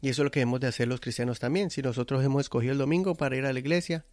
Y 0.00 0.10
eso 0.10 0.22
es 0.22 0.26
lo 0.26 0.30
que 0.30 0.38
debemos 0.38 0.60
de 0.60 0.68
hacer 0.68 0.86
los 0.86 1.00
cristianos 1.00 1.40
también. 1.40 1.70
Si 1.70 1.82
nosotros 1.82 2.24
hemos 2.24 2.42
escogido 2.42 2.70
el 2.70 2.78
domingo 2.78 3.16
para 3.16 3.34
ir 3.36 3.46
a 3.46 3.52
la 3.52 3.58
iglesia, 3.58 4.04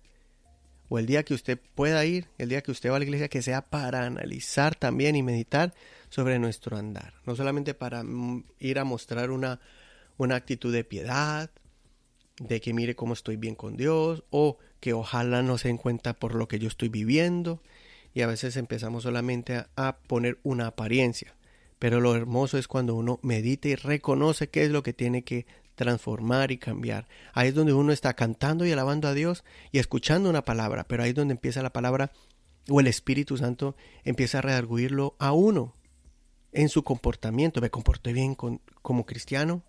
o 0.90 0.98
el 0.98 1.06
día 1.06 1.22
que 1.22 1.36
usted 1.36 1.60
pueda 1.76 2.04
ir, 2.04 2.28
el 2.40 2.50
día 2.50 2.64
que 2.64 2.72
usted 2.72 2.90
va 2.90 2.96
a 2.96 3.00
la 3.00 3.06
iglesia, 3.06 3.28
que 3.28 3.44
sea 3.44 3.62
para 3.62 4.08
analizar 4.08 4.74
también 4.74 5.16
y 5.16 5.22
meditar 5.22 5.76
sobre 6.10 6.40
nuestro 6.40 6.76
andar. 6.76 7.14
No 7.28 7.36
solamente 7.36 7.76
para 7.76 8.04
mm, 8.04 8.46
ir 8.58 8.80
a 8.80 8.84
mostrar 8.84 9.30
una, 9.30 9.60
una 10.18 10.34
actitud 10.34 10.74
de 10.74 10.84
piedad, 10.84 11.52
de 12.40 12.62
que 12.62 12.74
mire 12.74 12.96
cómo 12.96 13.14
estoy 13.14 13.38
bien 13.38 13.56
con 13.56 13.78
Dios 13.78 14.24
o 14.30 14.58
que 14.80 14.94
ojalá 14.94 15.42
no 15.42 15.58
se 15.58 15.70
den 15.70 15.78
cuenta 15.78 16.14
por 16.14 16.36
lo 16.36 16.48
que 16.48 16.60
yo 16.60 16.68
estoy 16.68 16.90
viviendo 16.90 17.62
y 18.14 18.22
a 18.22 18.28
veces 18.28 18.58
empezamos 18.58 19.04
solamente 19.04 19.66
a, 19.76 19.98
poner 20.08 20.40
una 20.44 20.68
apariencia 20.68 21.36
pero 21.80 22.00
lo 22.00 22.16
hermoso 22.16 22.58
es 22.58 22.68
cuando 22.68 22.96
uno 22.96 23.20
medita 23.22 23.68
y 23.68 23.76
reconoce 23.76 24.50
qué 24.50 24.64
es 24.64 24.72
lo 24.72 24.84
que 24.84 24.94
tiene 24.94 25.24
que 25.24 25.46
transformar 25.76 26.52
y 26.52 26.58
cambiar. 26.58 27.08
Ahí 27.34 27.50
es 27.50 27.56
donde 27.56 27.74
uno 27.74 27.92
está 27.92 28.14
cantando 28.14 28.66
y 28.66 28.72
alabando 28.72 29.08
a 29.08 29.14
Dios 29.14 29.44
y 29.72 29.80
escuchando 29.80 30.30
una 30.30 30.46
palabra, 30.46 30.86
pero 30.88 31.04
ahí 31.04 31.10
es 31.10 31.16
donde 31.16 31.34
empieza 31.34 31.62
la 31.62 31.74
palabra 31.74 32.12
o 32.70 32.80
el 32.80 32.88
Espíritu 32.88 33.38
Santo 33.38 33.76
empieza 34.04 34.40
a 34.40 34.42
redarguirlo 34.42 35.16
a 35.20 35.34
uno 35.34 35.76
en 36.54 36.70
su 36.70 36.84
comportamiento. 36.84 37.62
Me 37.62 37.70
comporté 37.70 38.14
bien 38.14 38.36
como 38.36 39.06
cristiano, 39.06 39.62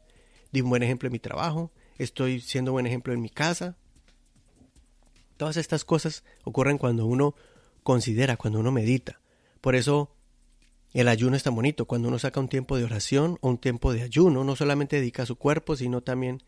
di 0.53 0.61
un 0.61 0.71
buen 0.71 0.83
ejemplo 0.83 1.09
en 1.09 1.13
mi 1.13 1.19
trabajo, 1.19 1.73
estoy 1.99 2.41
siendo 2.41 2.73
buen 2.73 2.87
ejemplo 2.87 3.13
en 3.13 3.21
mi 3.21 3.31
casa. 3.31 3.77
Todas 5.37 5.57
estas 5.57 5.85
cosas 5.85 6.25
ocurren 6.45 6.79
cuando 6.79 7.07
uno 7.07 7.35
considera, 7.83 8.37
cuando 8.37 8.59
uno 8.61 8.73
medita. 8.73 9.21
Por 9.61 9.75
eso 9.75 10.11
el 10.93 11.09
ayuno 11.09 11.37
es 11.37 11.43
tan 11.43 11.55
bonito, 11.55 11.85
cuando 11.85 12.09
uno 12.09 12.19
saca 12.19 12.41
un 12.41 12.49
tiempo 12.49 12.77
de 12.77 12.85
oración 12.85 13.39
o 13.43 13.49
un 13.49 13.59
tiempo 13.59 13.93
de 13.93 14.03
ayuno, 14.03 14.45
no 14.45 14.57
solamente 14.57 14.97
dedica 14.97 15.25
a 15.25 15.27
su 15.27 15.37
cuerpo, 15.37 15.77
sino 15.77 16.03
también 16.03 16.43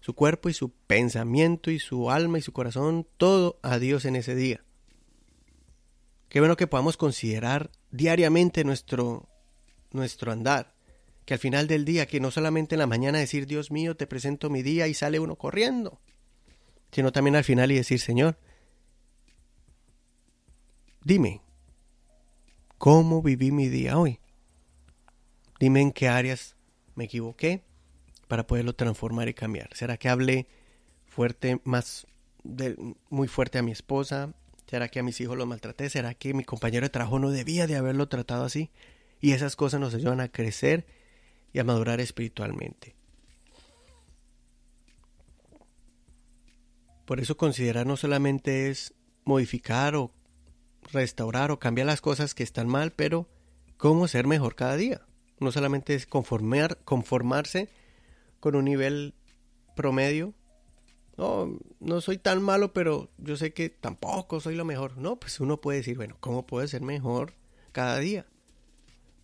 su 0.00 0.14
cuerpo 0.14 0.48
y 0.48 0.54
su 0.54 0.70
pensamiento 0.70 1.70
y 1.70 1.78
su 1.78 2.10
alma 2.10 2.38
y 2.38 2.42
su 2.42 2.52
corazón, 2.52 3.06
todo 3.16 3.60
a 3.62 3.78
Dios 3.78 4.04
en 4.04 4.16
ese 4.16 4.34
día. 4.34 4.64
Qué 6.28 6.40
bueno 6.40 6.56
que 6.56 6.66
podamos 6.66 6.96
considerar 6.96 7.70
diariamente 7.90 8.64
nuestro, 8.64 9.28
nuestro 9.92 10.32
andar 10.32 10.74
que 11.24 11.34
al 11.34 11.40
final 11.40 11.66
del 11.66 11.84
día, 11.84 12.06
que 12.06 12.20
no 12.20 12.30
solamente 12.30 12.74
en 12.74 12.80
la 12.80 12.86
mañana 12.86 13.18
decir, 13.18 13.46
Dios 13.46 13.70
mío, 13.70 13.96
te 13.96 14.06
presento 14.06 14.50
mi 14.50 14.62
día 14.62 14.88
y 14.88 14.94
sale 14.94 15.20
uno 15.20 15.36
corriendo, 15.36 16.00
sino 16.90 17.12
también 17.12 17.36
al 17.36 17.44
final 17.44 17.70
y 17.70 17.76
decir, 17.76 18.00
Señor, 18.00 18.36
dime, 21.04 21.40
¿cómo 22.78 23.22
viví 23.22 23.52
mi 23.52 23.68
día 23.68 23.98
hoy? 23.98 24.18
Dime 25.60 25.80
en 25.80 25.92
qué 25.92 26.08
áreas 26.08 26.56
me 26.96 27.04
equivoqué 27.04 27.62
para 28.26 28.46
poderlo 28.46 28.74
transformar 28.74 29.28
y 29.28 29.34
cambiar. 29.34 29.68
¿Será 29.74 29.96
que 29.96 30.08
hablé 30.08 30.48
fuerte, 31.06 31.60
más 31.64 32.06
muy 33.10 33.28
fuerte 33.28 33.58
a 33.58 33.62
mi 33.62 33.70
esposa? 33.70 34.34
¿Será 34.66 34.88
que 34.88 34.98
a 34.98 35.02
mis 35.02 35.20
hijos 35.20 35.36
los 35.36 35.46
maltraté? 35.46 35.88
¿Será 35.88 36.14
que 36.14 36.34
mi 36.34 36.42
compañero 36.44 36.86
de 36.86 36.90
trabajo 36.90 37.18
no 37.18 37.30
debía 37.30 37.66
de 37.66 37.76
haberlo 37.76 38.08
tratado 38.08 38.44
así? 38.44 38.70
Y 39.20 39.32
esas 39.32 39.54
cosas 39.54 39.80
nos 39.80 39.94
ayudan 39.94 40.20
a 40.20 40.28
crecer 40.28 40.86
y 41.52 41.58
a 41.58 41.64
madurar 41.64 42.00
espiritualmente. 42.00 42.96
Por 47.04 47.20
eso 47.20 47.36
considerar 47.36 47.86
no 47.86 47.96
solamente 47.96 48.70
es 48.70 48.94
modificar 49.24 49.96
o 49.96 50.12
restaurar 50.92 51.50
o 51.50 51.58
cambiar 51.58 51.86
las 51.86 52.00
cosas 52.00 52.34
que 52.34 52.42
están 52.42 52.68
mal, 52.68 52.92
pero 52.92 53.28
cómo 53.76 54.08
ser 54.08 54.26
mejor 54.26 54.54
cada 54.54 54.76
día. 54.76 55.02
No 55.40 55.52
solamente 55.52 55.94
es 55.94 56.06
conformar, 56.06 56.78
conformarse 56.84 57.68
con 58.40 58.54
un 58.54 58.64
nivel 58.64 59.14
promedio. 59.74 60.34
No, 61.16 61.58
no 61.80 62.00
soy 62.00 62.18
tan 62.18 62.42
malo, 62.42 62.72
pero 62.72 63.10
yo 63.18 63.36
sé 63.36 63.52
que 63.52 63.68
tampoco 63.68 64.40
soy 64.40 64.54
lo 64.54 64.64
mejor. 64.64 64.96
No, 64.96 65.16
pues 65.16 65.40
uno 65.40 65.60
puede 65.60 65.78
decir, 65.78 65.96
bueno, 65.96 66.16
¿cómo 66.20 66.46
puede 66.46 66.68
ser 66.68 66.82
mejor 66.82 67.34
cada 67.72 67.98
día? 67.98 68.26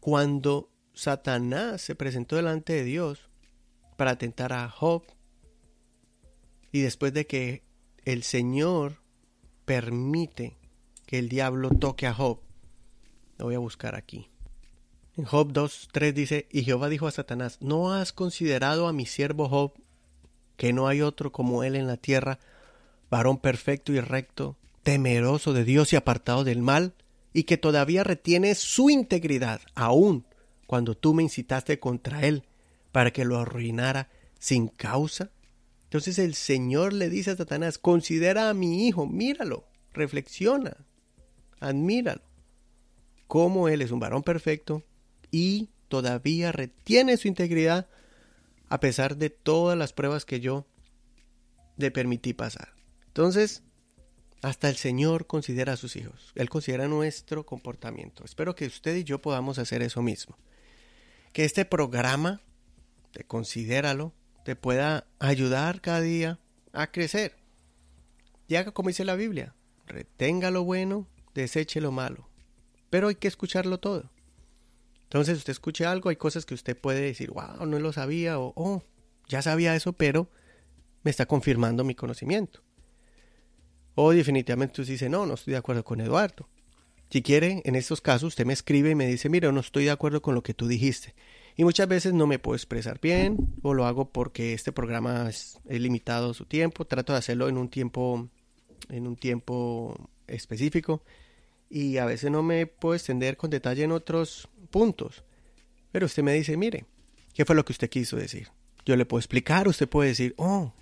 Cuando 0.01 0.71
Satanás 0.99 1.81
se 1.81 1.95
presentó 1.95 2.35
delante 2.35 2.73
de 2.73 2.83
Dios 2.83 3.31
para 3.97 4.19
tentar 4.19 4.53
a 4.53 4.69
Job. 4.69 5.05
Y 6.73 6.81
después 6.81 7.13
de 7.13 7.25
que 7.29 7.63
el 8.05 8.25
Señor 8.25 9.01
permite 9.65 10.57
que 11.07 11.21
el 11.21 11.29
diablo 11.29 11.71
toque 11.71 12.09
a 12.09 12.15
Job, 12.15 12.41
lo 13.37 13.45
voy 13.45 13.55
a 13.55 13.61
buscar 13.61 13.95
aquí. 13.95 14.29
En 15.17 15.25
Job 15.25 15.53
2.3 15.53 16.13
dice, 16.13 16.49
y 16.51 16.65
Jehová 16.65 16.89
dijo 16.89 17.07
a 17.07 17.13
Satanás, 17.13 17.59
¿no 17.61 17.93
has 17.93 18.13
considerado 18.13 18.89
a 18.89 18.93
mi 18.93 19.07
siervo 19.07 19.49
Job, 19.49 19.75
que 20.57 20.73
no 20.73 20.89
hay 20.89 21.01
otro 21.01 21.31
como 21.31 21.63
él 21.63 21.77
en 21.77 21.87
la 21.87 21.97
tierra, 21.97 22.41
varón 23.09 23.39
perfecto 23.39 23.93
y 23.93 24.01
recto, 24.01 24.57
temeroso 24.83 25.53
de 25.53 25.63
Dios 25.63 25.93
y 25.93 25.97
apartado 25.97 26.43
del 26.43 26.61
mal, 26.61 26.95
y 27.33 27.45
que 27.45 27.57
todavía 27.57 28.03
retiene 28.03 28.57
su 28.57 28.91
integridad, 28.91 29.61
aún 29.77 30.25
cuando 30.69 30.95
tú 30.95 31.15
me 31.15 31.23
incitaste 31.23 31.81
contra 31.81 32.27
él 32.27 32.45
para 32.93 33.11
que 33.11 33.25
lo 33.25 33.39
arruinara 33.39 34.11
sin 34.39 34.69
causa? 34.69 35.31
Entonces 35.85 36.19
el 36.19 36.35
Señor 36.35 36.93
le 36.93 37.09
dice 37.09 37.31
a 37.31 37.37
Satanás, 37.37 37.79
considera 37.79 38.51
a 38.51 38.55
mi 38.55 38.87
hijo, 38.87 39.07
míralo, 39.07 39.65
reflexiona, 39.95 40.77
admíralo, 41.59 42.21
cómo 43.27 43.69
él 43.69 43.81
es 43.81 43.93
un 43.93 43.99
varón 43.99 44.23
perfecto 44.23 44.85
y 45.31 45.71
todavía 45.89 46.53
retiene 46.53 47.17
su 47.17 47.29
integridad 47.29 47.89
a 48.69 48.79
pesar 48.79 49.17
de 49.17 49.31
todas 49.31 49.79
las 49.79 49.95
pruebas 49.95 50.27
que 50.27 50.41
yo 50.41 50.67
le 51.79 51.91
permití 51.91 52.35
pasar. 52.35 52.75
Entonces, 53.07 53.63
hasta 54.43 54.69
el 54.69 54.77
Señor 54.77 55.27
considera 55.27 55.73
a 55.73 55.77
sus 55.79 55.97
hijos. 55.97 56.31
Él 56.35 56.51
considera 56.51 56.89
nuestro 56.89 57.47
comportamiento. 57.47 58.23
Espero 58.23 58.55
que 58.55 58.67
usted 58.67 58.97
y 58.97 59.05
yo 59.05 59.23
podamos 59.23 59.59
hacer 59.59 59.81
eso 59.81 60.03
mismo. 60.03 60.37
Que 61.33 61.45
este 61.45 61.65
programa, 61.65 62.41
te 63.13 63.25
considéralo, 63.25 64.13
te 64.45 64.57
pueda 64.57 65.07
ayudar 65.19 65.81
cada 65.81 66.01
día 66.01 66.39
a 66.73 66.91
crecer. 66.91 67.37
Y 68.47 68.57
haga 68.57 68.73
como 68.73 68.89
dice 68.89 69.05
la 69.05 69.15
Biblia. 69.15 69.55
Retenga 69.87 70.51
lo 70.51 70.65
bueno, 70.65 71.07
deseche 71.35 71.81
lo 71.81 71.93
malo. 71.93 72.29
Pero 72.91 73.09
hay 73.09 73.15
que 73.15 73.29
escucharlo 73.29 73.79
todo. 73.79 74.11
Entonces 75.05 75.39
usted 75.39 75.53
escuche 75.53 75.87
algo, 75.87 76.11
hay 76.11 76.17
cosas 76.17 76.45
que 76.45 76.55
usted 76.55 76.77
puede 76.77 77.01
decir, 77.01 77.31
wow, 77.31 77.65
no 77.67 77.79
lo 77.79 77.93
sabía, 77.93 78.39
o 78.39 78.53
oh, 78.57 78.83
ya 79.27 79.41
sabía 79.41 79.75
eso, 79.75 79.95
pero 79.95 80.29
me 81.03 81.11
está 81.11 81.27
confirmando 81.27 81.85
mi 81.85 81.95
conocimiento. 81.95 82.63
O 83.95 84.13
definitivamente 84.13 84.81
usted 84.81 84.93
dice, 84.93 85.09
no, 85.09 85.25
no 85.27 85.35
estoy 85.35 85.53
de 85.53 85.59
acuerdo 85.59 85.83
con 85.83 86.01
Eduardo. 86.01 86.49
Si 87.11 87.23
quiere, 87.23 87.63
en 87.65 87.75
estos 87.75 88.01
casos, 88.01 88.29
usted 88.29 88.45
me 88.45 88.53
escribe 88.53 88.91
y 88.91 88.95
me 88.95 89.07
dice, 89.07 89.29
mira, 89.31 89.51
no 89.51 89.61
estoy 89.61 89.85
de 89.85 89.91
acuerdo 89.91 90.21
con 90.21 90.35
lo 90.35 90.43
que 90.43 90.53
tú 90.53 90.69
dijiste. 90.69 91.15
Y 91.57 91.65
muchas 91.65 91.89
veces 91.89 92.13
no 92.13 92.27
me 92.27 92.39
puedo 92.39 92.55
expresar 92.55 93.01
bien, 93.01 93.37
o 93.63 93.75
lo 93.75 93.87
hago 93.87 94.13
porque 94.13 94.53
este 94.53 94.73
programa 94.73 95.29
es, 95.29 95.59
limitado 95.69 96.35
su 96.35 96.45
tiempo. 96.45 96.85
Trato 96.85 97.13
de 97.13 97.19
hacerlo 97.19 97.49
en 97.49 97.57
un 97.57 97.69
tiempo, 97.69 98.29
en 98.91 99.07
un 99.07 99.17
tiempo 99.17 100.11
específico. 100.27 101.03
Y 101.71 101.97
a 101.97 102.05
veces 102.05 102.31
no 102.31 102.43
me 102.43 102.67
puedo 102.67 102.95
extender 102.95 103.37
con 103.37 103.51
detalle 103.51 103.85
en 103.85 103.93
otros 103.93 104.49
puntos. 104.71 105.25
Pero 105.91 106.07
usted 106.07 106.23
me 106.23 106.35
dice, 106.35 106.57
mire, 106.57 106.85
¿qué 107.33 107.45
fue 107.45 107.57
lo 107.57 107.65
que 107.65 107.73
usted 107.73 107.89
quiso 107.89 108.17
decir? 108.17 108.49
Yo 108.85 108.97
le 108.97 109.07
puedo 109.07 109.19
explicar, 109.19 109.67
usted 109.67 109.89
puede 109.89 110.11
decir, 110.11 110.35
oh, 110.37 110.73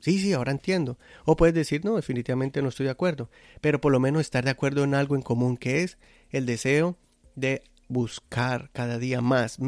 sí, 0.00 0.18
sí, 0.18 0.32
ahora 0.32 0.52
entiendo. 0.52 0.98
O 1.24 1.36
puede 1.36 1.52
decir, 1.52 1.84
no, 1.84 1.96
definitivamente 1.96 2.62
no 2.62 2.68
estoy 2.68 2.84
de 2.84 2.92
acuerdo. 2.92 3.30
Pero 3.60 3.80
por 3.80 3.92
lo 3.92 4.00
menos 4.00 4.22
estar 4.22 4.44
de 4.44 4.50
acuerdo 4.50 4.84
en 4.84 4.94
algo 4.94 5.14
en 5.14 5.22
común 5.22 5.56
que 5.56 5.82
es 5.82 5.98
el 6.30 6.46
deseo 6.46 6.98
de 7.36 7.62
buscar 7.88 8.70
cada 8.72 8.98
día 8.98 9.20
más 9.20 9.58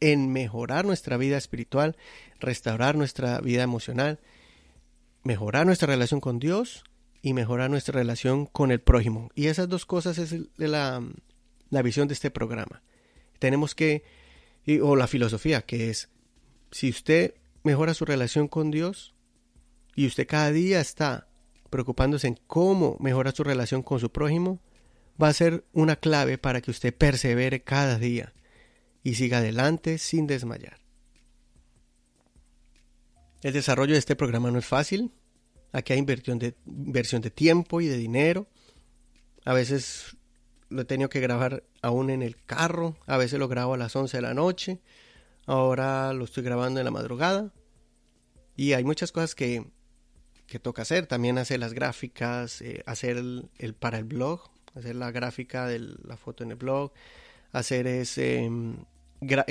en 0.00 0.32
mejorar 0.32 0.84
nuestra 0.84 1.16
vida 1.16 1.36
espiritual, 1.36 1.96
restaurar 2.40 2.96
nuestra 2.96 3.40
vida 3.40 3.62
emocional, 3.62 4.20
mejorar 5.22 5.66
nuestra 5.66 5.86
relación 5.86 6.20
con 6.20 6.38
Dios 6.38 6.84
y 7.22 7.34
mejorar 7.34 7.70
nuestra 7.70 7.98
relación 7.98 8.46
con 8.46 8.72
el 8.72 8.80
prójimo. 8.80 9.30
Y 9.34 9.46
esas 9.46 9.68
dos 9.68 9.86
cosas 9.86 10.18
es 10.18 10.34
la, 10.56 11.02
la 11.70 11.82
visión 11.82 12.08
de 12.08 12.14
este 12.14 12.30
programa 12.30 12.82
tenemos 13.42 13.74
que, 13.74 14.04
o 14.82 14.94
la 14.94 15.08
filosofía, 15.08 15.62
que 15.62 15.90
es, 15.90 16.08
si 16.70 16.90
usted 16.90 17.34
mejora 17.64 17.92
su 17.92 18.04
relación 18.04 18.46
con 18.46 18.70
Dios 18.70 19.16
y 19.94 20.06
usted 20.06 20.26
cada 20.26 20.50
día 20.50 20.80
está 20.80 21.28
preocupándose 21.70 22.28
en 22.28 22.38
cómo 22.46 22.96
mejora 23.00 23.32
su 23.32 23.44
relación 23.44 23.82
con 23.82 23.98
su 23.98 24.10
prójimo, 24.10 24.60
va 25.20 25.28
a 25.28 25.32
ser 25.32 25.64
una 25.72 25.96
clave 25.96 26.38
para 26.38 26.60
que 26.60 26.70
usted 26.70 26.94
persevere 26.94 27.62
cada 27.62 27.98
día 27.98 28.34
y 29.02 29.14
siga 29.14 29.38
adelante 29.38 29.98
sin 29.98 30.26
desmayar. 30.26 30.78
El 33.42 33.52
desarrollo 33.52 33.94
de 33.94 33.98
este 33.98 34.16
programa 34.16 34.50
no 34.50 34.58
es 34.58 34.66
fácil. 34.66 35.12
Aquí 35.72 35.92
hay 35.92 35.98
inversión 35.98 36.38
de, 36.38 36.54
inversión 36.66 37.22
de 37.22 37.30
tiempo 37.30 37.80
y 37.80 37.86
de 37.86 37.96
dinero. 37.96 38.46
A 39.44 39.52
veces 39.52 40.16
lo 40.68 40.82
he 40.82 40.84
tenido 40.84 41.08
que 41.08 41.20
grabar 41.20 41.64
aún 41.80 42.10
en 42.10 42.22
el 42.22 42.36
carro, 42.44 42.96
a 43.06 43.16
veces 43.16 43.38
lo 43.38 43.48
grabo 43.48 43.74
a 43.74 43.78
las 43.78 43.96
11 43.96 44.16
de 44.16 44.22
la 44.22 44.34
noche, 44.34 44.80
ahora 45.46 46.12
lo 46.12 46.24
estoy 46.24 46.44
grabando 46.44 46.80
en 46.80 46.84
la 46.84 46.90
madrugada 46.90 47.52
y 48.56 48.74
hay 48.74 48.84
muchas 48.84 49.12
cosas 49.12 49.34
que, 49.34 49.66
que 50.52 50.58
toca 50.58 50.82
hacer, 50.82 51.06
también 51.06 51.38
hacer 51.38 51.60
las 51.60 51.72
gráficas, 51.72 52.60
eh, 52.60 52.82
hacer 52.84 53.16
el, 53.16 53.74
para 53.78 53.96
el 53.96 54.04
blog, 54.04 54.50
hacer 54.74 54.96
la 54.96 55.10
gráfica 55.10 55.66
de 55.66 55.78
la 55.78 56.18
foto 56.18 56.44
en 56.44 56.50
el 56.50 56.58
blog, 56.58 56.92
hacer 57.52 57.86
ese 57.86 58.50
mm, 58.50 58.74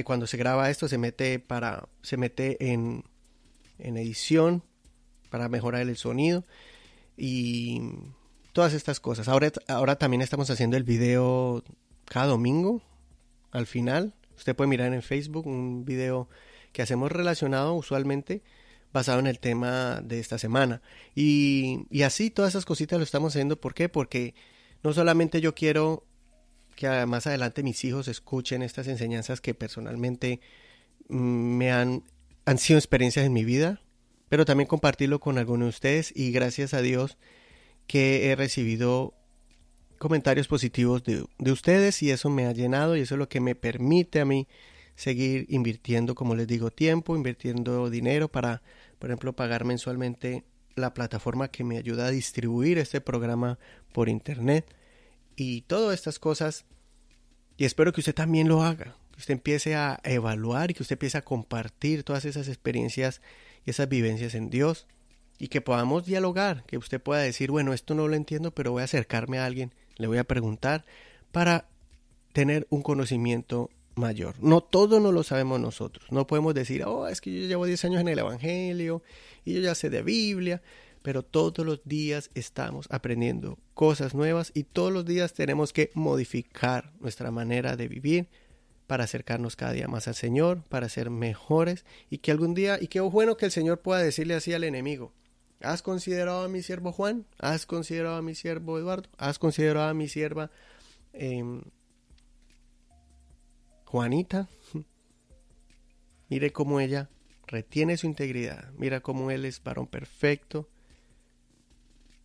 cuando 0.06 0.28
se 0.28 0.38
graba 0.38 0.69
esto 0.69 0.88
se 0.88 0.99
mete 0.99 1.39
para 1.39 1.89
se 2.04 2.17
mete 2.17 2.71
en, 2.71 3.04
en 3.80 3.97
edición 3.97 4.62
para 5.32 5.49
mejorar 5.49 5.82
el 5.82 5.97
sonido 5.97 6.45
y 7.17 7.82
todas 8.54 8.73
estas 8.73 8.99
cosas. 8.99 9.28
Ahora, 9.28 9.52
ahora 9.69 9.95
también 9.95 10.21
estamos 10.21 10.52
haciendo 10.52 10.78
el 10.78 10.84
video 10.84 11.63
cada 12.06 12.28
domingo 12.28 12.84
al 13.49 13.65
final. 13.65 14.13
Usted 14.38 14.56
puede 14.56 14.67
mirar 14.67 14.93
en 14.93 15.02
Facebook 15.02 15.47
un 15.47 15.84
video 15.84 16.30
que 16.73 16.84
hacemos 16.84 17.12
relacionado 17.12 17.73
usualmente 17.73 18.43
basado 18.93 19.19
en 19.19 19.27
el 19.27 19.39
tema 19.39 20.01
de 20.01 20.19
esta 20.19 20.38
semana. 20.38 20.82
Y, 21.15 21.86
y 21.89 22.04
así 22.04 22.30
todas 22.30 22.51
esas 22.51 22.65
cositas 22.65 22.99
lo 22.99 23.04
estamos 23.04 23.34
haciendo. 23.34 23.60
¿Por 23.60 23.73
qué? 23.73 23.89
Porque 23.89 24.34
no 24.84 24.93
solamente 24.93 25.41
yo 25.41 25.56
quiero 25.56 26.06
que 26.75 27.06
más 27.06 27.27
adelante 27.27 27.63
mis 27.63 27.84
hijos 27.84 28.08
escuchen 28.08 28.62
estas 28.62 28.88
enseñanzas 28.88 29.41
que 29.41 29.54
personalmente 29.54 30.39
mm, 31.10 31.17
me 31.58 31.71
han, 31.71 32.04
han 32.45 32.58
sido 32.58 32.80
experiencias 32.80 33.25
en 33.25 33.34
mi 33.34 33.45
vida, 33.45 33.82
pero 34.30 34.45
también 34.45 34.67
compartirlo 34.67 35.19
con 35.19 35.38
algunos 35.38 35.65
de 35.65 35.69
ustedes 35.69 36.13
y 36.15 36.32
gracias 36.32 36.73
a 36.73 36.82
Dios 36.82 37.17
que 37.88 38.32
he 38.32 38.36
recibido 38.36 39.13
comentarios 40.01 40.47
positivos 40.47 41.04
de, 41.04 41.51
ustedes 41.51 42.01
y 42.01 42.10
eso 42.10 42.32
me 42.32 42.47
ha 42.47 42.54
llenado 42.54 42.97
y 42.97 43.01
eso 43.01 43.13
es 43.13 43.19
lo 43.19 43.30
que 43.30 43.39
me 43.39 43.54
permite 43.54 44.19
a 44.19 44.25
mí 44.25 44.47
seguir 44.95 45.45
invirtiendo, 45.49 46.15
como 46.15 46.34
les 46.34 46.47
digo, 46.47 46.71
tiempo, 46.71 47.15
invirtiendo 47.15 47.89
dinero 47.91 48.27
para, 48.27 48.63
por 49.02 49.10
ejemplo, 49.10 49.34
pagar 49.34 49.66
mensualmente 49.66 50.44
la 50.76 50.94
plataforma 50.94 51.48
que 51.48 51.64
me 51.64 51.80
ayuda 51.80 52.06
a 52.06 52.12
distribuir 52.12 52.78
este 52.78 53.02
programa 53.02 53.58
por 53.94 54.10
internet 54.10 54.64
y 55.36 55.62
todas 55.62 55.96
estas 55.96 56.20
cosas. 56.20 56.66
Y 57.58 57.66
espero 57.66 57.94
que 57.94 58.02
usted 58.02 58.14
también 58.14 58.48
lo 58.48 58.62
haga, 58.62 58.96
que 59.12 59.18
usted 59.18 59.34
empiece 59.34 59.74
a 59.76 60.00
evaluar 60.04 60.70
y 60.70 60.76
que 60.76 60.84
usted 60.84 60.94
empiece 60.94 61.18
a 61.18 61.26
compartir 61.26 62.04
todas 62.04 62.26
esas 62.26 62.48
experiencias 62.48 63.22
y 63.66 63.72
esas 63.72 63.90
vivencias 63.90 64.36
en 64.36 64.52
Dios 64.52 64.86
y 65.40 65.48
que 65.48 65.62
podamos 65.62 66.06
dialogar, 66.06 66.64
que 66.68 66.78
usted 66.78 67.02
pueda 67.02 67.24
decir, 67.24 67.50
bueno, 67.50 67.74
esto 67.74 67.96
no 67.96 68.08
lo 68.08 68.16
entiendo, 68.16 68.52
pero 68.52 68.72
voy 68.72 68.82
a 68.82 68.86
acercarme 68.86 69.40
a 69.40 69.48
alguien, 69.48 69.74
le 69.98 70.06
voy 70.06 70.20
a 70.20 70.26
preguntar 70.26 70.86
para 71.32 71.66
tener 72.34 72.68
un 72.70 72.84
conocimiento 72.84 73.72
mayor. 73.95 74.36
No 74.39 74.62
todo 74.62 74.99
no 74.99 75.12
lo 75.12 75.23
sabemos 75.23 75.60
nosotros. 75.60 76.12
No 76.12 76.27
podemos 76.27 76.54
decir, 76.54 76.84
oh, 76.84 77.08
es 77.08 77.21
que 77.21 77.34
yo 77.34 77.47
llevo 77.47 77.65
10 77.65 77.86
años 77.86 78.01
en 78.01 78.08
el 78.08 78.19
Evangelio 78.19 79.04
y 79.45 79.54
yo 79.54 79.62
ya 79.62 79.75
sé 79.75 79.89
de 79.89 80.01
Biblia, 80.01 80.62
pero 81.01 81.23
todos 81.23 81.65
los 81.65 81.82
días 81.84 82.30
estamos 82.36 82.88
aprendiendo 82.89 83.58
cosas 83.73 84.13
nuevas 84.13 84.51
y 84.54 84.63
todos 84.63 84.91
los 84.91 85.06
días 85.06 85.34
tenemos 85.34 85.73
que 85.73 85.91
modificar 85.93 86.93
nuestra 86.99 87.32
manera 87.32 87.75
de 87.75 87.88
vivir 87.88 88.27
para 88.88 89.06
acercarnos 89.06 89.56
cada 89.56 89.71
día 89.71 89.88
más 89.88 90.08
al 90.08 90.15
Señor, 90.15 90.63
para 90.67 90.89
ser 90.89 91.10
mejores 91.10 91.86
y 92.10 92.19
que 92.19 92.32
algún 92.32 92.54
día, 92.54 92.77
y 92.82 92.88
qué 92.88 92.99
bueno 92.99 93.38
que 93.38 93.45
el 93.45 93.51
Señor 93.51 93.82
pueda 93.82 94.01
decirle 94.01 94.36
así 94.36 94.54
al 94.54 94.63
enemigo, 94.63 95.13
¿Has 95.63 95.82
considerado 95.82 96.43
a 96.43 96.49
mi 96.49 96.62
siervo 96.62 96.91
Juan? 96.91 97.25
¿Has 97.39 97.65
considerado 97.65 98.15
a 98.15 98.21
mi 98.21 98.36
siervo 98.36 98.77
Eduardo? 98.80 99.10
¿Has 99.17 99.38
considerado 99.39 99.89
a 99.89 99.93
mi 99.93 100.08
sierva 100.08 100.49
em, 101.13 101.62
Juanita? 103.91 104.47
Mire 106.30 106.54
cómo 106.54 106.80
ella 106.80 107.10
retiene 107.45 107.97
su 107.97 108.08
integridad. 108.08 108.71
Mira 108.77 109.01
cómo 109.01 109.32
él 109.32 109.43
es 109.43 109.62
varón 109.62 109.86
perfecto 109.86 110.69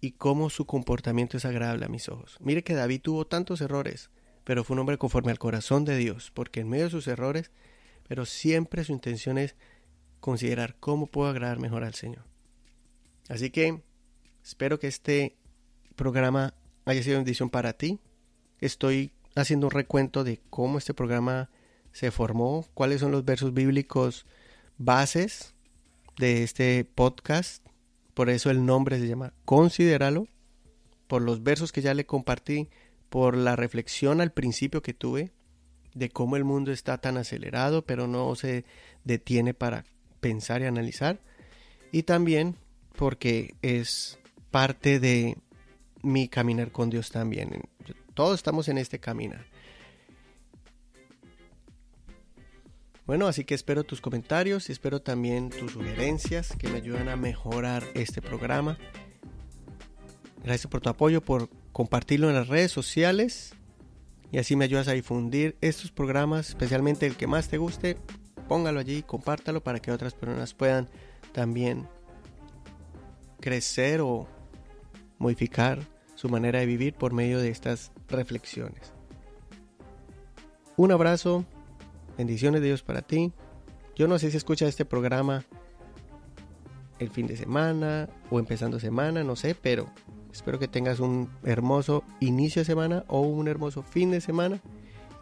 y 0.01 0.13
cómo 0.13 0.49
su 0.49 0.65
comportamiento 0.65 1.37
es 1.37 1.45
agradable 1.45 1.87
a 1.87 1.89
mis 1.89 2.09
ojos. 2.09 2.37
Mire 2.39 2.63
que 2.63 2.75
David 2.75 3.01
tuvo 3.03 3.27
tantos 3.27 3.61
errores, 3.61 4.11
pero 4.45 4.63
fue 4.63 4.75
un 4.75 4.81
hombre 4.81 4.97
conforme 4.97 5.33
al 5.33 5.41
corazón 5.41 5.85
de 5.85 5.97
Dios, 5.97 6.31
porque 6.33 6.61
en 6.61 6.69
medio 6.69 6.85
de 6.85 6.91
sus 6.93 7.09
errores, 7.09 7.51
pero 8.07 8.27
siempre 8.27 8.85
su 8.85 8.93
intención 8.93 9.37
es 9.37 9.57
considerar 10.21 10.77
cómo 10.79 11.09
puedo 11.09 11.29
agradar 11.29 11.59
mejor 11.59 11.83
al 11.83 11.95
Señor. 11.95 12.27
Así 13.29 13.51
que 13.51 13.83
espero 14.45 14.79
que 14.79 14.87
este 14.87 15.37
programa 15.97 16.55
haya 16.85 17.03
sido 17.03 17.17
bendición 17.17 17.51
para 17.51 17.73
ti. 17.73 17.99
Estoy 18.61 19.11
haciendo 19.35 19.67
un 19.67 19.73
recuento 19.73 20.23
de 20.23 20.41
cómo 20.49 20.79
este 20.79 20.95
programa 20.95 21.51
se 21.97 22.11
formó, 22.11 22.67
cuáles 22.75 23.01
son 23.01 23.11
los 23.11 23.25
versos 23.25 23.55
bíblicos 23.55 24.27
bases 24.77 25.55
de 26.19 26.43
este 26.43 26.85
podcast. 26.85 27.67
Por 28.13 28.29
eso 28.29 28.51
el 28.51 28.67
nombre 28.67 28.99
se 28.99 29.09
llama 29.09 29.33
Considéralo. 29.47 30.29
Por 31.07 31.23
los 31.23 31.43
versos 31.43 31.73
que 31.73 31.81
ya 31.81 31.95
le 31.95 32.05
compartí, 32.05 32.69
por 33.09 33.35
la 33.35 33.57
reflexión 33.57 34.21
al 34.21 34.31
principio 34.31 34.83
que 34.83 34.93
tuve 34.93 35.33
de 35.95 36.11
cómo 36.11 36.37
el 36.37 36.45
mundo 36.45 36.71
está 36.71 36.99
tan 36.99 37.17
acelerado, 37.17 37.87
pero 37.87 38.07
no 38.07 38.35
se 38.35 38.67
detiene 39.05 39.55
para 39.55 39.87
pensar 40.21 40.61
y 40.61 40.67
analizar. 40.67 41.19
Y 41.93 42.03
también 42.03 42.57
porque 42.95 43.55
es 43.63 44.19
parte 44.51 45.01
de 45.01 45.39
mi 46.03 46.29
caminar 46.29 46.73
con 46.73 46.91
Dios 46.91 47.11
también. 47.11 47.63
Todos 48.13 48.35
estamos 48.35 48.69
en 48.69 48.77
este 48.77 48.99
caminar. 48.99 49.47
Bueno, 53.07 53.29
así 53.29 53.45
que 53.45 53.55
espero 53.55 53.85
tus 53.85 54.01
comentarios 54.01 54.69
y 54.69 54.73
espero 54.73 55.01
también 55.01 55.51
tus 55.51 55.73
sugerencias 55.73 56.55
que 56.59 56.69
me 56.69 56.79
ayudan 56.79 57.09
a 57.09 57.15
mejorar 57.15 57.85
este 57.95 58.21
programa. 58.21 58.79
Gracias 60.43 60.67
por 60.67 60.81
tu 60.81 60.89
apoyo, 60.89 61.21
por 61.21 61.49
compartirlo 61.71 62.29
en 62.29 62.35
las 62.35 62.49
redes 62.49 62.73
sociales 62.73 63.55
y 64.33 64.39
así 64.39 64.57
me 64.57 64.65
ayudas 64.65 64.89
a 64.89 64.93
difundir 64.93 65.57
estos 65.61 65.93
programas, 65.93 66.49
especialmente 66.49 67.07
el 67.07 67.17
que 67.17 67.29
más 67.29 67.49
te 67.49 67.59
guste. 67.59 67.97
Póngalo 68.49 68.81
allí, 68.81 69.05
compártalo 69.05 69.63
para 69.63 69.79
que 69.79 69.93
otras 69.93 70.15
personas 70.15 70.53
puedan 70.53 70.89
también 71.33 71.89
crecer 73.41 74.01
o 74.01 74.27
modificar 75.19 75.81
su 76.17 76.29
manera 76.29 76.59
de 76.59 76.67
vivir 76.67 76.95
por 76.95 77.13
medio 77.13 77.39
de 77.39 77.51
estas 77.51 77.93
reflexiones. 78.09 78.93
Un 80.77 80.91
abrazo, 80.91 81.45
bendiciones 82.17 82.61
de 82.61 82.69
Dios 82.69 82.83
para 82.83 83.03
ti. 83.03 83.33
Yo 83.95 84.09
no 84.09 84.19
sé 84.19 84.31
si 84.31 84.37
escuchas 84.37 84.69
este 84.69 84.85
programa 84.85 85.45
el 86.99 87.11
fin 87.11 87.27
de 87.27 87.37
semana 87.37 88.09
o 88.31 88.39
empezando 88.39 88.81
semana, 88.81 89.23
no 89.25 89.37
sé, 89.37 89.55
pero 89.55 89.91
espero 90.33 90.59
que 90.59 90.69
tengas 90.69 91.01
un 91.01 91.29
hermoso 91.45 92.05
inicio 92.21 92.61
de 92.61 92.67
semana 92.67 93.05
o 93.09 93.21
un 93.21 93.49
hermoso 93.49 93.83
fin 93.83 94.11
de 94.11 94.21
semana. 94.21 94.61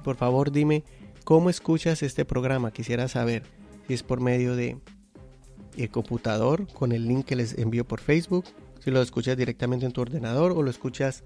Por 0.02 0.16
favor, 0.16 0.52
dime 0.52 0.84
cómo 1.24 1.50
escuchas 1.50 2.02
este 2.02 2.24
programa. 2.24 2.72
Quisiera 2.72 3.08
saber 3.08 3.44
si 3.86 3.94
es 3.94 4.02
por 4.02 4.20
medio 4.20 4.56
de 4.56 4.78
el 5.76 5.90
computador 5.90 6.66
con 6.72 6.92
el 6.92 7.08
link 7.08 7.26
que 7.26 7.36
les 7.36 7.58
envío 7.58 7.84
por 7.84 8.00
Facebook, 8.00 8.44
si 8.80 8.90
lo 8.90 9.02
escuchas 9.02 9.36
directamente 9.36 9.86
en 9.86 9.92
tu 9.92 10.00
ordenador 10.00 10.52
o 10.52 10.62
lo 10.62 10.70
escuchas 10.70 11.24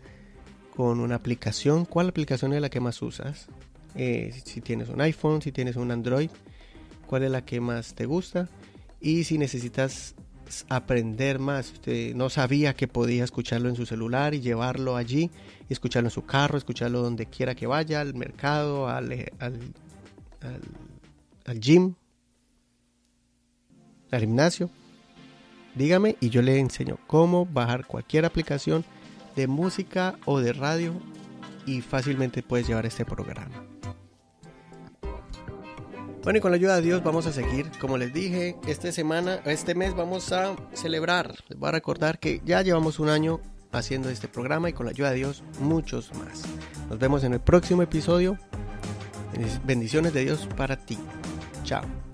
con 0.74 1.00
una 1.00 1.16
aplicación. 1.16 1.84
¿Cuál 1.84 2.08
aplicación 2.08 2.52
es 2.52 2.60
la 2.60 2.70
que 2.70 2.80
más 2.80 3.02
usas? 3.02 3.48
Eh, 3.94 4.32
si 4.44 4.60
tienes 4.60 4.88
un 4.88 5.00
iPhone, 5.00 5.42
si 5.42 5.52
tienes 5.52 5.76
un 5.76 5.90
Android, 5.90 6.30
cuál 7.06 7.24
es 7.24 7.30
la 7.30 7.44
que 7.44 7.60
más 7.60 7.94
te 7.94 8.06
gusta. 8.06 8.48
Y 9.00 9.24
si 9.24 9.38
necesitas 9.38 10.14
aprender 10.68 11.38
más, 11.38 11.72
usted 11.72 12.14
no 12.14 12.30
sabía 12.30 12.74
que 12.74 12.88
podía 12.88 13.24
escucharlo 13.24 13.68
en 13.68 13.76
su 13.76 13.86
celular 13.86 14.34
y 14.34 14.40
llevarlo 14.40 14.96
allí, 14.96 15.30
escucharlo 15.68 16.08
en 16.08 16.12
su 16.12 16.24
carro, 16.24 16.58
escucharlo 16.58 17.02
donde 17.02 17.26
quiera 17.26 17.54
que 17.54 17.66
vaya, 17.66 18.00
al 18.00 18.14
mercado, 18.14 18.88
al, 18.88 19.30
al, 19.38 19.58
al 21.44 21.60
gym, 21.60 21.94
al 24.10 24.20
gimnasio, 24.20 24.70
dígame 25.74 26.16
y 26.20 26.30
yo 26.30 26.42
le 26.42 26.58
enseño 26.58 26.98
cómo 27.06 27.46
bajar 27.46 27.86
cualquier 27.86 28.24
aplicación 28.24 28.84
de 29.36 29.46
música 29.46 30.18
o 30.24 30.40
de 30.40 30.52
radio 30.52 30.94
y 31.66 31.80
fácilmente 31.82 32.42
puedes 32.42 32.66
llevar 32.66 32.86
este 32.86 33.04
programa. 33.04 33.77
Bueno, 36.28 36.40
y 36.40 36.40
con 36.42 36.50
la 36.50 36.56
ayuda 36.56 36.76
de 36.76 36.82
Dios 36.82 37.02
vamos 37.02 37.26
a 37.26 37.32
seguir. 37.32 37.70
Como 37.80 37.96
les 37.96 38.12
dije, 38.12 38.54
esta 38.66 38.92
semana, 38.92 39.40
este 39.46 39.74
mes 39.74 39.96
vamos 39.96 40.30
a 40.30 40.56
celebrar. 40.74 41.34
Les 41.48 41.58
voy 41.58 41.70
a 41.70 41.72
recordar 41.72 42.18
que 42.18 42.42
ya 42.44 42.60
llevamos 42.60 42.98
un 42.98 43.08
año 43.08 43.40
haciendo 43.72 44.10
este 44.10 44.28
programa 44.28 44.68
y 44.68 44.74
con 44.74 44.84
la 44.84 44.90
ayuda 44.90 45.08
de 45.08 45.16
Dios 45.16 45.42
muchos 45.58 46.12
más. 46.16 46.42
Nos 46.90 46.98
vemos 46.98 47.24
en 47.24 47.32
el 47.32 47.40
próximo 47.40 47.80
episodio. 47.80 48.36
Bendiciones 49.64 50.12
de 50.12 50.24
Dios 50.26 50.46
para 50.54 50.76
ti. 50.76 50.98
Chao. 51.64 52.07